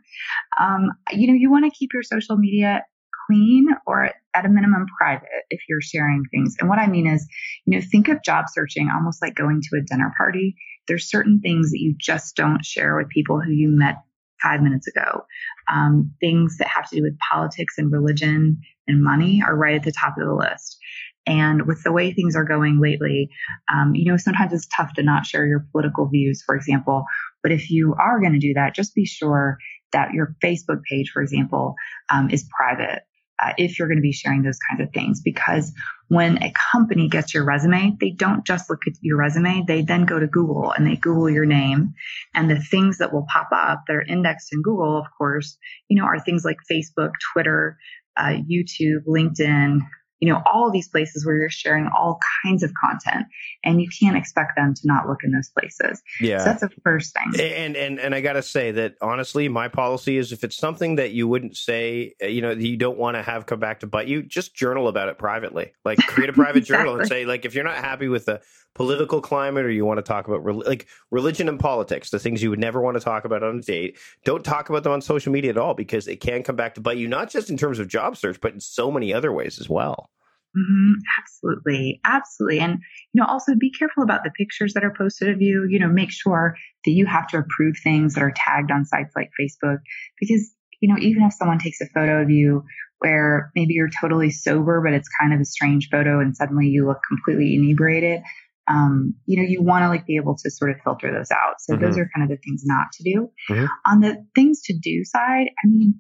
um, 0.60 0.90
you 1.12 1.26
know, 1.26 1.34
you 1.34 1.50
want 1.50 1.64
to 1.64 1.78
keep 1.78 1.90
your 1.92 2.02
social 2.02 2.36
media 2.36 2.84
clean 3.26 3.68
or 3.86 4.10
at 4.34 4.46
a 4.46 4.48
minimum 4.48 4.86
private 4.98 5.28
if 5.50 5.60
you're 5.68 5.80
sharing 5.80 6.24
things. 6.30 6.56
And 6.58 6.68
what 6.68 6.78
I 6.78 6.86
mean 6.86 7.06
is, 7.06 7.26
you 7.66 7.78
know, 7.78 7.84
think 7.90 8.08
of 8.08 8.22
job 8.22 8.46
searching 8.48 8.88
almost 8.94 9.20
like 9.20 9.34
going 9.34 9.60
to 9.62 9.78
a 9.78 9.84
dinner 9.84 10.12
party. 10.16 10.56
There's 10.86 11.10
certain 11.10 11.40
things 11.40 11.70
that 11.70 11.80
you 11.80 11.94
just 11.98 12.34
don't 12.34 12.64
share 12.64 12.96
with 12.96 13.08
people 13.08 13.40
who 13.40 13.52
you 13.52 13.68
met 13.68 13.96
five 14.42 14.62
minutes 14.62 14.86
ago. 14.86 15.24
Um, 15.70 16.14
things 16.20 16.56
that 16.58 16.68
have 16.68 16.88
to 16.90 16.96
do 16.96 17.02
with 17.02 17.18
politics 17.30 17.74
and 17.78 17.92
religion 17.92 18.60
and 18.86 19.02
money 19.02 19.42
are 19.44 19.56
right 19.56 19.76
at 19.76 19.82
the 19.82 19.92
top 19.92 20.16
of 20.18 20.26
the 20.26 20.34
list. 20.34 20.78
And 21.26 21.66
with 21.66 21.82
the 21.84 21.92
way 21.92 22.12
things 22.12 22.34
are 22.36 22.44
going 22.44 22.80
lately, 22.80 23.28
um, 23.72 23.94
you 23.94 24.10
know, 24.10 24.16
sometimes 24.16 24.52
it's 24.54 24.66
tough 24.74 24.94
to 24.94 25.02
not 25.02 25.26
share 25.26 25.46
your 25.46 25.66
political 25.72 26.08
views, 26.08 26.42
for 26.44 26.54
example. 26.54 27.04
But 27.42 27.52
if 27.52 27.70
you 27.70 27.94
are 28.00 28.18
going 28.20 28.32
to 28.32 28.38
do 28.38 28.54
that, 28.54 28.74
just 28.74 28.94
be 28.94 29.04
sure 29.04 29.58
that 29.92 30.12
your 30.12 30.34
Facebook 30.42 30.82
page, 30.90 31.10
for 31.10 31.20
example, 31.20 31.74
um, 32.10 32.30
is 32.30 32.48
private 32.56 33.02
uh, 33.42 33.52
if 33.56 33.78
you're 33.78 33.88
going 33.88 33.98
to 33.98 34.02
be 34.02 34.12
sharing 34.12 34.42
those 34.42 34.58
kinds 34.70 34.82
of 34.82 34.92
things. 34.92 35.20
Because 35.20 35.72
when 36.08 36.42
a 36.42 36.52
company 36.72 37.08
gets 37.08 37.34
your 37.34 37.44
resume, 37.44 37.96
they 38.00 38.10
don't 38.10 38.46
just 38.46 38.70
look 38.70 38.80
at 38.86 38.94
your 39.00 39.16
resume. 39.16 39.64
They 39.66 39.82
then 39.82 40.06
go 40.06 40.18
to 40.18 40.26
Google 40.26 40.72
and 40.72 40.86
they 40.86 40.96
Google 40.96 41.30
your 41.30 41.46
name. 41.46 41.94
And 42.34 42.50
the 42.50 42.60
things 42.60 42.98
that 42.98 43.12
will 43.12 43.26
pop 43.32 43.48
up 43.52 43.84
that 43.86 43.96
are 43.96 44.02
indexed 44.02 44.52
in 44.52 44.62
Google, 44.62 44.98
of 44.98 45.06
course, 45.16 45.56
you 45.88 46.00
know, 46.00 46.06
are 46.06 46.20
things 46.20 46.44
like 46.44 46.56
Facebook, 46.70 47.12
Twitter, 47.32 47.78
uh, 48.16 48.36
YouTube, 48.50 49.04
LinkedIn, 49.06 49.80
you 50.20 50.28
know, 50.28 50.42
all 50.46 50.70
these 50.70 50.88
places 50.88 51.24
where 51.24 51.36
you're 51.36 51.50
sharing 51.50 51.88
all 51.96 52.18
kinds 52.44 52.62
of 52.62 52.72
content 52.84 53.26
and 53.64 53.80
you 53.80 53.88
can't 54.00 54.16
expect 54.16 54.56
them 54.56 54.74
to 54.74 54.80
not 54.84 55.08
look 55.08 55.18
in 55.22 55.30
those 55.30 55.50
places. 55.50 56.02
Yeah. 56.20 56.38
So 56.38 56.44
that's 56.44 56.60
the 56.62 56.70
first 56.82 57.14
thing. 57.14 57.40
And, 57.40 57.76
and, 57.76 58.00
and 58.00 58.14
I 58.14 58.20
got 58.20 58.32
to 58.32 58.42
say 58.42 58.72
that 58.72 58.94
honestly, 59.00 59.48
my 59.48 59.68
policy 59.68 60.16
is 60.16 60.32
if 60.32 60.42
it's 60.42 60.56
something 60.56 60.96
that 60.96 61.12
you 61.12 61.28
wouldn't 61.28 61.56
say, 61.56 62.14
uh, 62.22 62.26
you 62.26 62.42
know, 62.42 62.50
you 62.50 62.76
don't 62.76 62.98
want 62.98 63.16
to 63.16 63.22
have 63.22 63.46
come 63.46 63.60
back 63.60 63.80
to 63.80 63.86
bite 63.86 64.08
you, 64.08 64.22
just 64.22 64.54
journal 64.54 64.88
about 64.88 65.08
it 65.08 65.18
privately. 65.18 65.72
Like 65.84 65.98
create 65.98 66.30
a 66.30 66.32
private 66.32 66.58
exactly. 66.58 66.84
journal 66.84 67.00
and 67.00 67.08
say, 67.08 67.24
like, 67.24 67.44
if 67.44 67.54
you're 67.54 67.64
not 67.64 67.76
happy 67.76 68.08
with 68.08 68.24
the 68.24 68.40
political 68.74 69.20
climate 69.20 69.64
or 69.64 69.70
you 69.70 69.84
want 69.84 69.98
to 69.98 70.02
talk 70.02 70.28
about 70.28 70.44
re- 70.44 70.52
like 70.52 70.86
religion 71.10 71.48
and 71.48 71.58
politics, 71.58 72.10
the 72.10 72.18
things 72.18 72.42
you 72.42 72.50
would 72.50 72.58
never 72.58 72.80
want 72.80 72.96
to 72.96 73.02
talk 73.02 73.24
about 73.24 73.42
on 73.42 73.58
a 73.58 73.62
date, 73.62 73.98
don't 74.24 74.44
talk 74.44 74.68
about 74.68 74.84
them 74.84 74.92
on 74.92 75.00
social 75.00 75.32
media 75.32 75.50
at 75.50 75.58
all 75.58 75.74
because 75.74 76.06
it 76.06 76.20
can 76.20 76.42
come 76.42 76.56
back 76.56 76.74
to 76.74 76.80
bite 76.80 76.98
you, 76.98 77.08
not 77.08 77.28
just 77.30 77.50
in 77.50 77.56
terms 77.56 77.78
of 77.78 77.88
job 77.88 78.16
search, 78.16 78.40
but 78.40 78.52
in 78.52 78.60
so 78.60 78.90
many 78.90 79.12
other 79.12 79.32
ways 79.32 79.58
as 79.60 79.68
well. 79.68 80.10
Mm-hmm. 80.56 80.92
Absolutely. 81.20 82.00
Absolutely. 82.04 82.60
And, 82.60 82.78
you 83.12 83.20
know, 83.20 83.26
also 83.26 83.54
be 83.54 83.70
careful 83.70 84.02
about 84.02 84.24
the 84.24 84.30
pictures 84.30 84.74
that 84.74 84.84
are 84.84 84.94
posted 84.96 85.28
of 85.28 85.42
you. 85.42 85.66
You 85.68 85.78
know, 85.78 85.88
make 85.88 86.10
sure 86.10 86.56
that 86.84 86.90
you 86.90 87.06
have 87.06 87.28
to 87.28 87.38
approve 87.38 87.76
things 87.82 88.14
that 88.14 88.22
are 88.22 88.32
tagged 88.34 88.70
on 88.70 88.84
sites 88.84 89.12
like 89.14 89.30
Facebook 89.38 89.78
because, 90.18 90.50
you 90.80 90.88
know, 90.88 90.98
even 91.00 91.22
if 91.24 91.34
someone 91.34 91.58
takes 91.58 91.80
a 91.80 91.86
photo 91.86 92.22
of 92.22 92.30
you 92.30 92.64
where 93.00 93.52
maybe 93.54 93.74
you're 93.74 93.90
totally 94.00 94.30
sober, 94.30 94.80
but 94.82 94.92
it's 94.92 95.08
kind 95.20 95.32
of 95.32 95.40
a 95.40 95.44
strange 95.44 95.88
photo 95.90 96.18
and 96.20 96.36
suddenly 96.36 96.66
you 96.66 96.86
look 96.86 96.98
completely 97.06 97.54
inebriated, 97.54 98.22
um, 98.68 99.14
you 99.26 99.36
know, 99.36 99.48
you 99.48 99.62
want 99.62 99.82
to 99.84 99.88
like 99.88 100.06
be 100.06 100.16
able 100.16 100.36
to 100.36 100.50
sort 100.50 100.70
of 100.70 100.76
filter 100.84 101.12
those 101.12 101.30
out. 101.30 101.54
So 101.60 101.74
mm-hmm. 101.74 101.84
those 101.84 101.98
are 101.98 102.10
kind 102.14 102.24
of 102.24 102.28
the 102.28 102.40
things 102.44 102.62
not 102.64 102.86
to 102.92 103.02
do. 103.02 103.30
Mm-hmm. 103.50 103.66
On 103.86 104.00
the 104.00 104.24
things 104.34 104.62
to 104.64 104.78
do 104.78 105.04
side, 105.04 105.46
I 105.64 105.66
mean, 105.66 105.94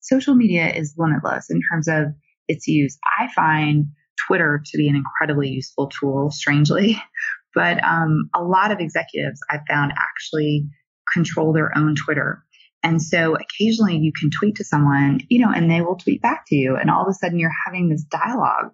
social 0.00 0.34
media 0.34 0.72
is 0.72 0.94
limitless 0.96 1.50
in 1.50 1.60
terms 1.70 1.88
of 1.88 2.14
its 2.48 2.66
use. 2.66 2.98
I 3.18 3.28
find 3.32 3.86
Twitter 4.26 4.62
to 4.64 4.78
be 4.78 4.88
an 4.88 4.96
incredibly 4.96 5.48
useful 5.48 5.88
tool, 5.88 6.30
strangely, 6.30 7.00
but 7.54 7.82
um, 7.82 8.28
a 8.34 8.42
lot 8.42 8.70
of 8.70 8.80
executives 8.80 9.40
I've 9.50 9.60
found 9.68 9.92
actually 9.92 10.66
control 11.12 11.52
their 11.52 11.76
own 11.76 11.94
Twitter. 11.96 12.44
And 12.82 13.02
so 13.02 13.36
occasionally 13.36 13.98
you 13.98 14.12
can 14.18 14.30
tweet 14.30 14.56
to 14.56 14.64
someone, 14.64 15.20
you 15.28 15.44
know, 15.44 15.52
and 15.52 15.70
they 15.70 15.82
will 15.82 15.96
tweet 15.96 16.22
back 16.22 16.44
to 16.46 16.56
you. 16.56 16.76
And 16.76 16.90
all 16.90 17.02
of 17.02 17.08
a 17.08 17.14
sudden 17.14 17.38
you're 17.38 17.52
having 17.66 17.88
this 17.88 18.04
dialogue 18.04 18.70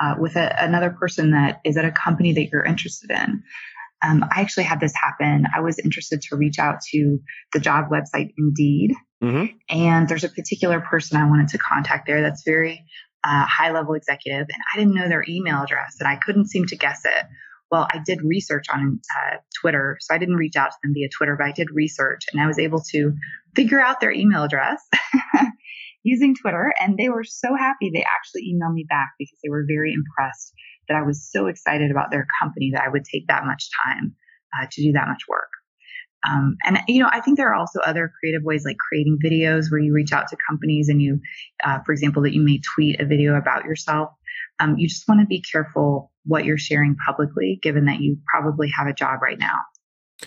uh, 0.00 0.14
with 0.18 0.36
a, 0.36 0.64
another 0.64 0.90
person 0.90 1.32
that 1.32 1.60
is 1.64 1.76
at 1.76 1.84
a 1.84 1.92
company 1.92 2.32
that 2.34 2.48
you're 2.52 2.64
interested 2.64 3.10
in. 3.10 3.42
Um, 4.02 4.24
I 4.30 4.42
actually 4.42 4.64
had 4.64 4.80
this 4.80 4.92
happen. 4.94 5.46
I 5.54 5.60
was 5.60 5.78
interested 5.78 6.22
to 6.22 6.36
reach 6.36 6.58
out 6.58 6.80
to 6.92 7.18
the 7.52 7.60
job 7.60 7.86
website 7.90 8.32
Indeed. 8.38 8.92
Mm-hmm. 9.22 9.56
And 9.68 10.08
there's 10.08 10.24
a 10.24 10.28
particular 10.28 10.80
person 10.80 11.16
I 11.16 11.28
wanted 11.28 11.48
to 11.48 11.58
contact 11.58 12.06
there 12.06 12.22
that's 12.22 12.44
very 12.44 12.84
uh, 13.24 13.44
high 13.46 13.72
level 13.72 13.94
executive. 13.94 14.46
And 14.48 14.62
I 14.72 14.78
didn't 14.78 14.94
know 14.94 15.08
their 15.08 15.24
email 15.28 15.62
address 15.62 15.96
and 15.98 16.08
I 16.08 16.16
couldn't 16.16 16.48
seem 16.48 16.66
to 16.66 16.76
guess 16.76 17.00
it. 17.04 17.26
Well, 17.70 17.86
I 17.92 18.00
did 18.04 18.22
research 18.22 18.66
on 18.72 19.00
uh, 19.16 19.36
Twitter. 19.60 19.98
So 20.00 20.14
I 20.14 20.18
didn't 20.18 20.36
reach 20.36 20.56
out 20.56 20.70
to 20.70 20.76
them 20.82 20.94
via 20.94 21.08
Twitter, 21.08 21.36
but 21.36 21.46
I 21.46 21.52
did 21.52 21.68
research 21.72 22.26
and 22.32 22.40
I 22.40 22.46
was 22.46 22.58
able 22.58 22.82
to 22.92 23.12
figure 23.56 23.80
out 23.80 24.00
their 24.00 24.12
email 24.12 24.44
address 24.44 24.80
using 26.08 26.34
Twitter. 26.34 26.72
And 26.80 26.96
they 26.96 27.08
were 27.08 27.24
so 27.24 27.54
happy. 27.56 27.90
They 27.92 28.04
actually 28.04 28.42
emailed 28.52 28.74
me 28.74 28.86
back 28.88 29.10
because 29.18 29.38
they 29.42 29.50
were 29.50 29.64
very 29.68 29.92
impressed 29.92 30.52
that 30.88 30.96
I 30.96 31.02
was 31.02 31.28
so 31.30 31.46
excited 31.46 31.90
about 31.90 32.10
their 32.10 32.26
company 32.42 32.70
that 32.74 32.84
I 32.84 32.88
would 32.88 33.04
take 33.04 33.28
that 33.28 33.44
much 33.44 33.68
time 33.84 34.14
uh, 34.56 34.66
to 34.70 34.82
do 34.82 34.92
that 34.92 35.08
much 35.08 35.22
work. 35.28 35.50
Um, 36.28 36.56
and 36.64 36.78
you 36.88 37.00
know, 37.00 37.08
I 37.12 37.20
think 37.20 37.36
there 37.36 37.48
are 37.48 37.54
also 37.54 37.80
other 37.80 38.10
creative 38.18 38.42
ways 38.42 38.64
like 38.64 38.76
creating 38.76 39.18
videos 39.24 39.70
where 39.70 39.80
you 39.80 39.94
reach 39.94 40.12
out 40.12 40.26
to 40.28 40.36
companies 40.48 40.88
and 40.88 41.00
you, 41.00 41.20
uh, 41.62 41.78
for 41.86 41.92
example, 41.92 42.22
that 42.22 42.34
you 42.34 42.44
may 42.44 42.60
tweet 42.74 43.00
a 43.00 43.06
video 43.06 43.36
about 43.36 43.64
yourself. 43.64 44.10
Um, 44.58 44.76
you 44.78 44.88
just 44.88 45.06
want 45.06 45.20
to 45.20 45.26
be 45.26 45.40
careful 45.40 46.10
what 46.24 46.44
you're 46.44 46.58
sharing 46.58 46.96
publicly, 47.06 47.60
given 47.62 47.84
that 47.84 48.00
you 48.00 48.18
probably 48.32 48.68
have 48.76 48.88
a 48.88 48.92
job 48.92 49.22
right 49.22 49.38
now. 49.38 50.26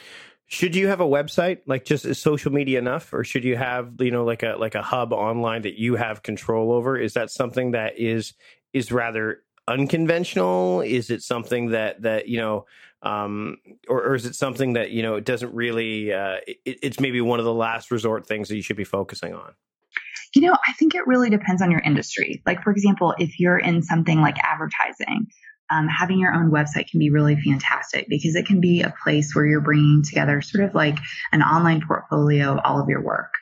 Should 0.51 0.75
you 0.75 0.89
have 0.89 0.99
a 0.99 1.05
website 1.05 1.59
like 1.65 1.85
just 1.85 2.03
is 2.03 2.19
social 2.19 2.51
media 2.51 2.77
enough, 2.77 3.13
or 3.13 3.23
should 3.23 3.45
you 3.45 3.55
have 3.55 3.93
you 3.99 4.11
know 4.11 4.25
like 4.25 4.43
a 4.43 4.57
like 4.59 4.75
a 4.75 4.81
hub 4.81 5.13
online 5.13 5.61
that 5.61 5.79
you 5.79 5.95
have 5.95 6.23
control 6.23 6.73
over? 6.73 6.97
Is 6.97 7.13
that 7.13 7.31
something 7.31 7.71
that 7.71 7.97
is 7.97 8.33
is 8.73 8.91
rather 8.91 9.43
unconventional? 9.69 10.81
Is 10.81 11.09
it 11.09 11.23
something 11.23 11.69
that 11.69 12.01
that 12.01 12.27
you 12.27 12.37
know, 12.37 12.65
um, 13.01 13.59
or, 13.87 14.03
or 14.03 14.15
is 14.15 14.25
it 14.25 14.35
something 14.35 14.73
that 14.73 14.91
you 14.91 15.01
know 15.03 15.15
it 15.15 15.23
doesn't 15.23 15.53
really? 15.55 16.11
Uh, 16.11 16.39
it, 16.45 16.79
it's 16.83 16.99
maybe 16.99 17.21
one 17.21 17.39
of 17.39 17.45
the 17.45 17.53
last 17.53 17.89
resort 17.89 18.27
things 18.27 18.49
that 18.49 18.57
you 18.57 18.61
should 18.61 18.75
be 18.75 18.83
focusing 18.83 19.33
on. 19.33 19.53
You 20.35 20.41
know, 20.41 20.57
I 20.67 20.73
think 20.73 20.95
it 20.95 21.07
really 21.07 21.29
depends 21.29 21.61
on 21.61 21.71
your 21.71 21.79
industry. 21.79 22.41
Like, 22.45 22.61
for 22.61 22.71
example, 22.71 23.15
if 23.19 23.39
you're 23.39 23.57
in 23.57 23.83
something 23.83 24.19
like 24.19 24.35
advertising, 24.43 25.27
um, 25.71 25.87
having 25.87 26.19
your 26.19 26.33
own 26.33 26.51
website 26.51 26.89
can 26.89 26.99
be 26.99 27.09
really 27.09 27.37
fantastic 27.37 28.07
because 28.09 28.35
it 28.35 28.45
can 28.45 28.59
be 28.59 28.81
a 28.81 28.93
place 29.03 29.33
where 29.33 29.45
you're 29.45 29.61
bringing 29.61 30.03
together 30.03 30.41
sort 30.41 30.65
of 30.65 30.75
like 30.75 30.97
an 31.31 31.41
online 31.41 31.81
portfolio 31.87 32.51
of 32.51 32.59
all 32.65 32.81
of 32.81 32.89
your 32.89 33.01
work. 33.01 33.33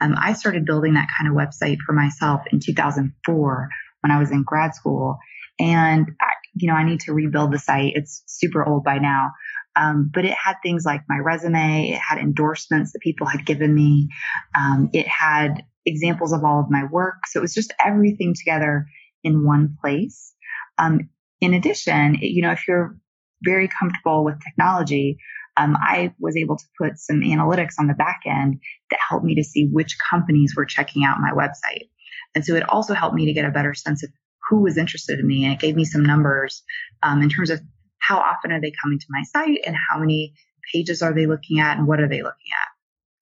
Um, 0.00 0.14
I 0.18 0.34
started 0.34 0.66
building 0.66 0.94
that 0.94 1.08
kind 1.18 1.30
of 1.30 1.36
website 1.36 1.78
for 1.86 1.94
myself 1.94 2.42
in 2.52 2.60
2004 2.60 3.68
when 4.02 4.10
I 4.10 4.18
was 4.18 4.30
in 4.30 4.44
grad 4.44 4.74
school. 4.74 5.18
And, 5.58 6.06
I, 6.20 6.32
you 6.54 6.68
know, 6.68 6.74
I 6.74 6.84
need 6.84 7.00
to 7.00 7.14
rebuild 7.14 7.52
the 7.52 7.58
site. 7.58 7.94
It's 7.96 8.22
super 8.26 8.64
old 8.64 8.84
by 8.84 8.98
now. 8.98 9.30
Um, 9.74 10.10
but 10.12 10.24
it 10.24 10.34
had 10.34 10.56
things 10.62 10.84
like 10.84 11.02
my 11.08 11.18
resume. 11.18 11.90
It 11.90 11.98
had 11.98 12.18
endorsements 12.18 12.92
that 12.92 13.00
people 13.00 13.26
had 13.26 13.46
given 13.46 13.74
me. 13.74 14.08
Um, 14.56 14.90
it 14.92 15.08
had 15.08 15.64
examples 15.86 16.32
of 16.32 16.44
all 16.44 16.60
of 16.60 16.70
my 16.70 16.84
work. 16.90 17.26
So 17.26 17.40
it 17.40 17.42
was 17.42 17.54
just 17.54 17.72
everything 17.84 18.34
together 18.34 18.86
in 19.24 19.44
one 19.44 19.76
place. 19.80 20.34
Um, 20.78 21.08
in 21.40 21.54
addition, 21.54 22.16
you 22.20 22.42
know, 22.42 22.52
if 22.52 22.66
you're 22.66 22.96
very 23.42 23.68
comfortable 23.68 24.24
with 24.24 24.42
technology, 24.42 25.18
um, 25.56 25.76
I 25.76 26.14
was 26.18 26.36
able 26.36 26.56
to 26.56 26.64
put 26.80 26.98
some 26.98 27.20
analytics 27.20 27.74
on 27.78 27.86
the 27.86 27.94
back 27.94 28.20
end 28.26 28.60
that 28.90 29.00
helped 29.08 29.24
me 29.24 29.34
to 29.36 29.44
see 29.44 29.68
which 29.70 29.96
companies 30.10 30.54
were 30.56 30.64
checking 30.64 31.04
out 31.04 31.18
my 31.20 31.30
website. 31.30 31.88
And 32.34 32.44
so 32.44 32.54
it 32.54 32.68
also 32.68 32.94
helped 32.94 33.16
me 33.16 33.26
to 33.26 33.32
get 33.32 33.44
a 33.44 33.50
better 33.50 33.74
sense 33.74 34.02
of 34.02 34.10
who 34.48 34.62
was 34.62 34.76
interested 34.76 35.18
in 35.18 35.26
me. 35.26 35.44
And 35.44 35.54
it 35.54 35.60
gave 35.60 35.76
me 35.76 35.84
some 35.84 36.04
numbers 36.04 36.62
um, 37.02 37.22
in 37.22 37.28
terms 37.28 37.50
of 37.50 37.60
how 37.98 38.18
often 38.18 38.52
are 38.52 38.60
they 38.60 38.72
coming 38.82 38.98
to 38.98 39.06
my 39.10 39.22
site 39.24 39.60
and 39.66 39.76
how 39.90 39.98
many 39.98 40.34
pages 40.72 41.02
are 41.02 41.12
they 41.12 41.26
looking 41.26 41.60
at 41.60 41.76
and 41.76 41.86
what 41.86 42.00
are 42.00 42.08
they 42.08 42.22
looking 42.22 42.50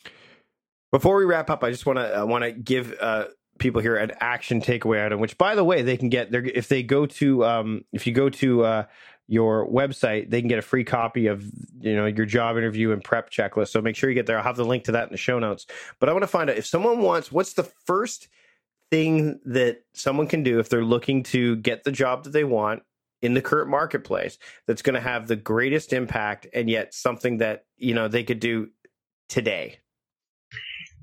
at. 0.04 0.12
Before 0.92 1.16
we 1.16 1.24
wrap 1.24 1.50
up, 1.50 1.64
I 1.64 1.70
just 1.70 1.84
want 1.84 1.98
to 1.98 2.24
want 2.26 2.44
to 2.44 2.52
give 2.52 2.94
uh, 3.00 3.24
people 3.58 3.80
here 3.80 3.96
an 3.96 4.12
action 4.20 4.60
takeaway 4.60 5.04
item, 5.04 5.20
which 5.20 5.38
by 5.38 5.54
the 5.54 5.64
way, 5.64 5.82
they 5.82 5.96
can 5.96 6.08
get 6.08 6.30
there 6.30 6.44
if 6.44 6.68
they 6.68 6.82
go 6.82 7.06
to 7.06 7.44
um, 7.44 7.84
if 7.92 8.06
you 8.06 8.12
go 8.12 8.28
to 8.28 8.64
uh, 8.64 8.84
your 9.28 9.68
website, 9.68 10.30
they 10.30 10.40
can 10.40 10.48
get 10.48 10.58
a 10.58 10.62
free 10.62 10.84
copy 10.84 11.26
of 11.26 11.44
you 11.80 11.96
know 11.96 12.06
your 12.06 12.26
job 12.26 12.56
interview 12.56 12.92
and 12.92 13.02
prep 13.02 13.30
checklist. 13.30 13.68
So 13.68 13.80
make 13.80 13.96
sure 13.96 14.08
you 14.10 14.14
get 14.14 14.26
there. 14.26 14.38
I'll 14.38 14.44
have 14.44 14.56
the 14.56 14.64
link 14.64 14.84
to 14.84 14.92
that 14.92 15.04
in 15.04 15.12
the 15.12 15.18
show 15.18 15.38
notes. 15.38 15.66
But 15.98 16.08
I 16.08 16.12
want 16.12 16.22
to 16.22 16.28
find 16.28 16.50
out 16.50 16.56
if 16.56 16.66
someone 16.66 17.00
wants 17.00 17.32
what's 17.32 17.54
the 17.54 17.64
first 17.64 18.28
thing 18.90 19.40
that 19.44 19.78
someone 19.94 20.28
can 20.28 20.42
do 20.42 20.58
if 20.60 20.68
they're 20.68 20.84
looking 20.84 21.22
to 21.24 21.56
get 21.56 21.84
the 21.84 21.92
job 21.92 22.24
that 22.24 22.30
they 22.30 22.44
want 22.44 22.82
in 23.22 23.34
the 23.34 23.42
current 23.42 23.68
marketplace 23.68 24.38
that's 24.66 24.82
going 24.82 24.94
to 24.94 25.00
have 25.00 25.26
the 25.26 25.36
greatest 25.36 25.92
impact 25.92 26.46
and 26.52 26.70
yet 26.70 26.94
something 26.94 27.38
that 27.38 27.64
you 27.76 27.94
know 27.94 28.06
they 28.06 28.22
could 28.22 28.38
do 28.38 28.68
today 29.28 29.78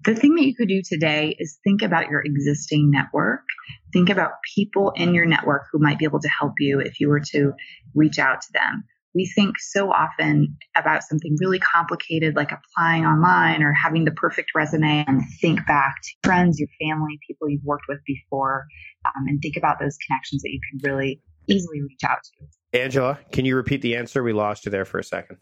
the 0.04 0.16
thing 0.16 0.36
that 0.36 0.46
you 0.46 0.56
could 0.56 0.68
do 0.68 0.82
today 0.82 1.36
is 1.40 1.60
think 1.64 1.82
about 1.82 2.10
your 2.10 2.22
existing 2.22 2.92
network. 2.92 3.44
Think 3.92 4.10
about 4.10 4.32
people 4.56 4.92
in 4.96 5.14
your 5.14 5.26
network 5.26 5.64
who 5.72 5.80
might 5.80 6.00
be 6.00 6.06
able 6.06 6.20
to 6.20 6.30
help 6.30 6.54
you 6.60 6.80
if 6.80 7.00
you 7.00 7.10
were 7.10 7.22
to 7.32 7.54
reach 7.96 8.20
out 8.20 8.42
to 8.42 8.48
them. 8.54 8.84
We 9.16 9.32
think 9.36 9.60
so 9.60 9.92
often 9.92 10.58
about 10.76 11.04
something 11.04 11.38
really 11.40 11.60
complicated 11.60 12.36
like 12.36 12.52
applying 12.52 13.06
online 13.06 13.62
or 13.62 13.72
having 13.72 14.06
the 14.06 14.12
perfect 14.12 14.50
resume 14.56 15.06
and 15.08 15.22
think 15.40 15.66
back 15.68 15.96
to 16.02 16.10
friends, 16.24 16.60
your 16.60 16.70
family, 16.82 17.20
people 17.28 17.48
you've 17.48 17.64
worked 17.64 17.86
with 17.88 18.00
before, 18.08 18.66
um, 19.06 19.26
and 19.28 19.40
think 19.42 19.56
about 19.56 19.80
those 19.80 19.96
connections 20.08 20.42
that 20.42 20.50
you 20.50 20.60
can 20.72 20.90
really 20.90 21.22
easily 21.48 21.82
reach 21.82 22.02
out 22.04 22.18
to. 22.24 22.80
Angela, 22.80 23.20
can 23.32 23.46
you 23.46 23.56
repeat 23.56 23.84
the 23.84 23.96
answer? 23.96 24.24
We 24.24 24.34
lost 24.34 24.66
you 24.66 24.72
there 24.72 24.86
for 24.86 24.98
a 24.98 25.04
second. 25.04 25.38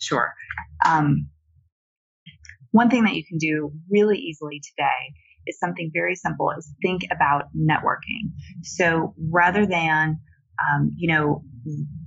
Sure. 0.00 0.34
Um, 0.84 1.28
one 2.72 2.90
thing 2.90 3.04
that 3.04 3.14
you 3.14 3.24
can 3.24 3.38
do 3.38 3.72
really 3.90 4.18
easily 4.18 4.60
today 4.60 5.14
is 5.46 5.58
something 5.58 5.90
very 5.92 6.14
simple 6.14 6.50
is 6.56 6.72
think 6.82 7.02
about 7.10 7.44
networking. 7.56 8.32
So 8.62 9.14
rather 9.30 9.66
than, 9.66 10.20
um, 10.60 10.92
you 10.96 11.12
know, 11.12 11.42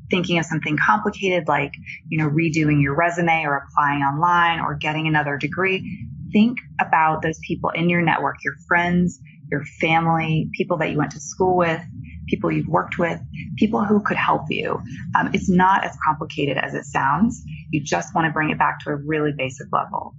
thinking 0.09 0.37
of 0.37 0.45
something 0.45 0.77
complicated 0.85 1.47
like, 1.47 1.73
you 2.07 2.17
know, 2.17 2.29
redoing 2.29 2.81
your 2.81 2.95
resume 2.95 3.43
or 3.45 3.57
applying 3.57 4.01
online 4.01 4.59
or 4.59 4.75
getting 4.75 5.07
another 5.07 5.37
degree, 5.37 6.07
think 6.31 6.57
about 6.79 7.21
those 7.21 7.39
people 7.45 7.69
in 7.71 7.89
your 7.89 8.01
network, 8.01 8.37
your 8.43 8.55
friends, 8.67 9.19
your 9.49 9.63
family, 9.79 10.49
people 10.53 10.77
that 10.77 10.91
you 10.91 10.97
went 10.97 11.11
to 11.11 11.19
school 11.19 11.57
with, 11.57 11.81
people 12.27 12.51
you've 12.51 12.67
worked 12.67 12.97
with, 12.97 13.19
people 13.57 13.83
who 13.83 14.01
could 14.01 14.17
help 14.17 14.43
you. 14.49 14.81
Um, 15.17 15.31
it's 15.33 15.49
not 15.49 15.83
as 15.83 15.95
complicated 16.05 16.57
as 16.57 16.73
it 16.73 16.85
sounds. 16.85 17.43
You 17.69 17.83
just 17.83 18.15
want 18.15 18.25
to 18.25 18.31
bring 18.31 18.49
it 18.49 18.57
back 18.57 18.79
to 18.81 18.91
a 18.91 18.95
really 18.95 19.31
basic 19.35 19.67
level. 19.71 20.15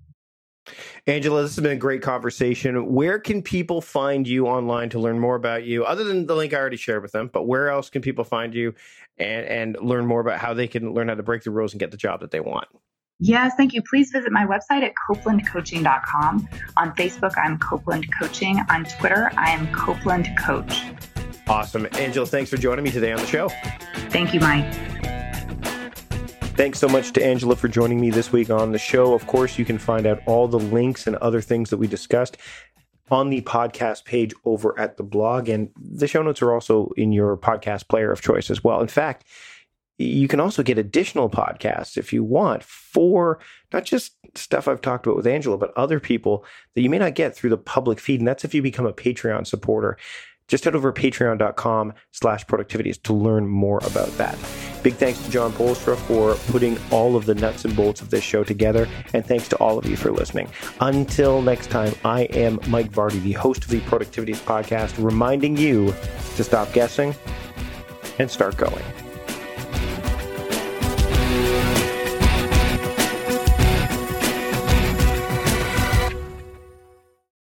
Angela, 1.07 1.43
this 1.43 1.55
has 1.55 1.62
been 1.62 1.73
a 1.73 1.77
great 1.77 2.01
conversation. 2.01 2.95
Where 2.95 3.19
can 3.19 3.43
people 3.43 3.83
find 3.83 4.27
you 4.27 4.47
online 4.47 4.88
to 4.90 4.99
learn 4.99 5.19
more 5.19 5.35
about 5.35 5.64
you, 5.64 5.85
other 5.85 6.03
than 6.03 6.27
the 6.27 6.35
link 6.35 6.55
I 6.55 6.57
already 6.57 6.79
shared 6.79 7.03
with 7.03 7.12
them? 7.12 7.29
But 7.31 7.47
where 7.47 7.69
else 7.69 7.90
can 7.90 8.01
people 8.01 8.25
find 8.25 8.55
you 8.55 8.75
and, 9.19 9.45
and 9.47 9.77
learn 9.83 10.07
more 10.07 10.21
about 10.21 10.38
how 10.38 10.55
they 10.55 10.67
can 10.67 10.95
learn 10.95 11.09
how 11.09 11.14
to 11.14 11.23
break 11.23 11.43
the 11.43 11.51
rules 11.51 11.75
and 11.75 11.81
get 11.81 11.90
the 11.90 11.99
job 11.99 12.21
that 12.21 12.31
they 12.31 12.40
want? 12.40 12.69
Yes, 13.21 13.53
thank 13.55 13.75
you. 13.75 13.83
Please 13.83 14.11
visit 14.12 14.33
my 14.33 14.47
website 14.47 14.83
at 14.83 14.93
copelandcoaching.com. 15.11 16.49
On 16.79 16.97
Facebook, 16.97 17.33
I'm 17.37 17.59
Copeland 17.59 18.07
Coaching. 18.19 18.61
On 18.71 18.85
Twitter, 18.85 19.31
I 19.37 19.51
am 19.51 19.71
Copeland 19.75 20.29
Coach. 20.38 20.85
Awesome. 21.47 21.87
Angela, 21.93 22.27
thanks 22.27 22.49
for 22.49 22.57
joining 22.57 22.83
me 22.83 22.90
today 22.90 23.12
on 23.12 23.21
the 23.21 23.27
show. 23.27 23.51
Thank 24.09 24.33
you, 24.33 24.40
Mike. 24.40 24.93
Thanks 26.57 26.79
so 26.79 26.88
much 26.88 27.12
to 27.14 27.25
Angela 27.25 27.57
for 27.57 27.67
joining 27.67 28.01
me 28.01 28.11
this 28.11 28.31
week 28.31 28.49
on 28.49 28.71
the 28.71 28.79
show. 28.79 29.12
Of 29.12 29.27
course, 29.27 29.59
you 29.59 29.64
can 29.64 29.77
find 29.77 30.07
out 30.07 30.21
all 30.25 30.47
the 30.47 30.59
links 30.59 31.09
and 31.09 31.17
other 31.17 31.40
things 31.40 31.69
that 31.71 31.79
we 31.79 31.88
discussed 31.88 32.37
on 33.11 33.29
the 33.29 33.40
podcast 33.40 34.05
page 34.05 34.33
over 34.45 34.79
at 34.79 34.97
the 34.97 35.03
blog. 35.03 35.49
And 35.49 35.71
the 35.77 36.07
show 36.07 36.23
notes 36.23 36.43
are 36.43 36.53
also 36.53 36.90
in 36.97 37.11
your 37.11 37.37
podcast 37.37 37.88
player 37.88 38.12
of 38.12 38.23
choice 38.23 38.51
as 38.51 38.62
well. 38.62 38.81
In 38.81 38.87
fact, 38.87 39.27
you 39.99 40.29
can 40.29 40.38
also 40.38 40.62
get 40.62 40.79
additional 40.79 41.29
podcasts 41.29 41.97
if 41.97 42.12
you 42.12 42.23
want 42.23 42.62
for 42.62 43.40
not 43.73 43.85
just 43.85 44.17
stuff 44.37 44.69
I've 44.69 44.81
talked 44.81 45.07
about 45.07 45.17
with 45.17 45.27
Angela, 45.27 45.59
but 45.59 45.77
other 45.77 45.99
people 45.99 46.45
that 46.77 46.83
you 46.83 46.90
may 46.90 46.99
not 46.99 47.17
get 47.17 47.35
through 47.35 47.51
the 47.51 47.59
public 47.59 47.99
feed. 47.99 48.21
And 48.21 48.29
that's 48.29 48.45
if 48.45 48.55
you 48.55 48.62
become 48.62 48.87
a 48.87 48.93
Patreon 48.93 49.45
supporter 49.45 49.99
just 50.48 50.64
head 50.64 50.74
over 50.74 50.92
to 50.92 51.00
patreon.com 51.00 51.94
slash 52.12 52.44
productivityist 52.46 53.02
to 53.04 53.12
learn 53.12 53.46
more 53.46 53.78
about 53.78 54.11
that. 54.18 54.38
Big 54.83 54.94
thanks 54.94 55.22
to 55.24 55.30
John 55.30 55.50
Polstra 55.52 55.96
for 55.96 56.35
putting 56.52 56.78
all 56.90 57.16
of 57.16 57.24
the 57.24 57.35
nuts 57.35 57.64
and 57.64 57.74
bolts 57.74 58.02
of 58.02 58.11
this 58.11 58.22
show 58.22 58.44
together, 58.44 58.87
and 59.14 59.24
thanks 59.24 59.48
to 59.48 59.57
all 59.57 59.78
of 59.78 59.87
you 59.87 59.96
for 59.96 60.12
listening. 60.12 60.48
Until 60.80 61.40
next 61.40 61.70
time, 61.70 61.94
I 62.04 62.22
am 62.24 62.61
Mike 62.68 62.92
Vardy, 62.92 63.22
the 63.22 63.33
host 63.33 63.64
of 63.64 63.70
the 63.70 63.80
Productivityist 63.80 64.44
Podcast, 64.44 65.02
reminding 65.02 65.57
you 65.57 65.94
to 66.37 66.44
stop 66.44 66.72
guessing 66.74 67.14
and 68.18 68.30
start 68.30 68.57
going. 68.59 68.85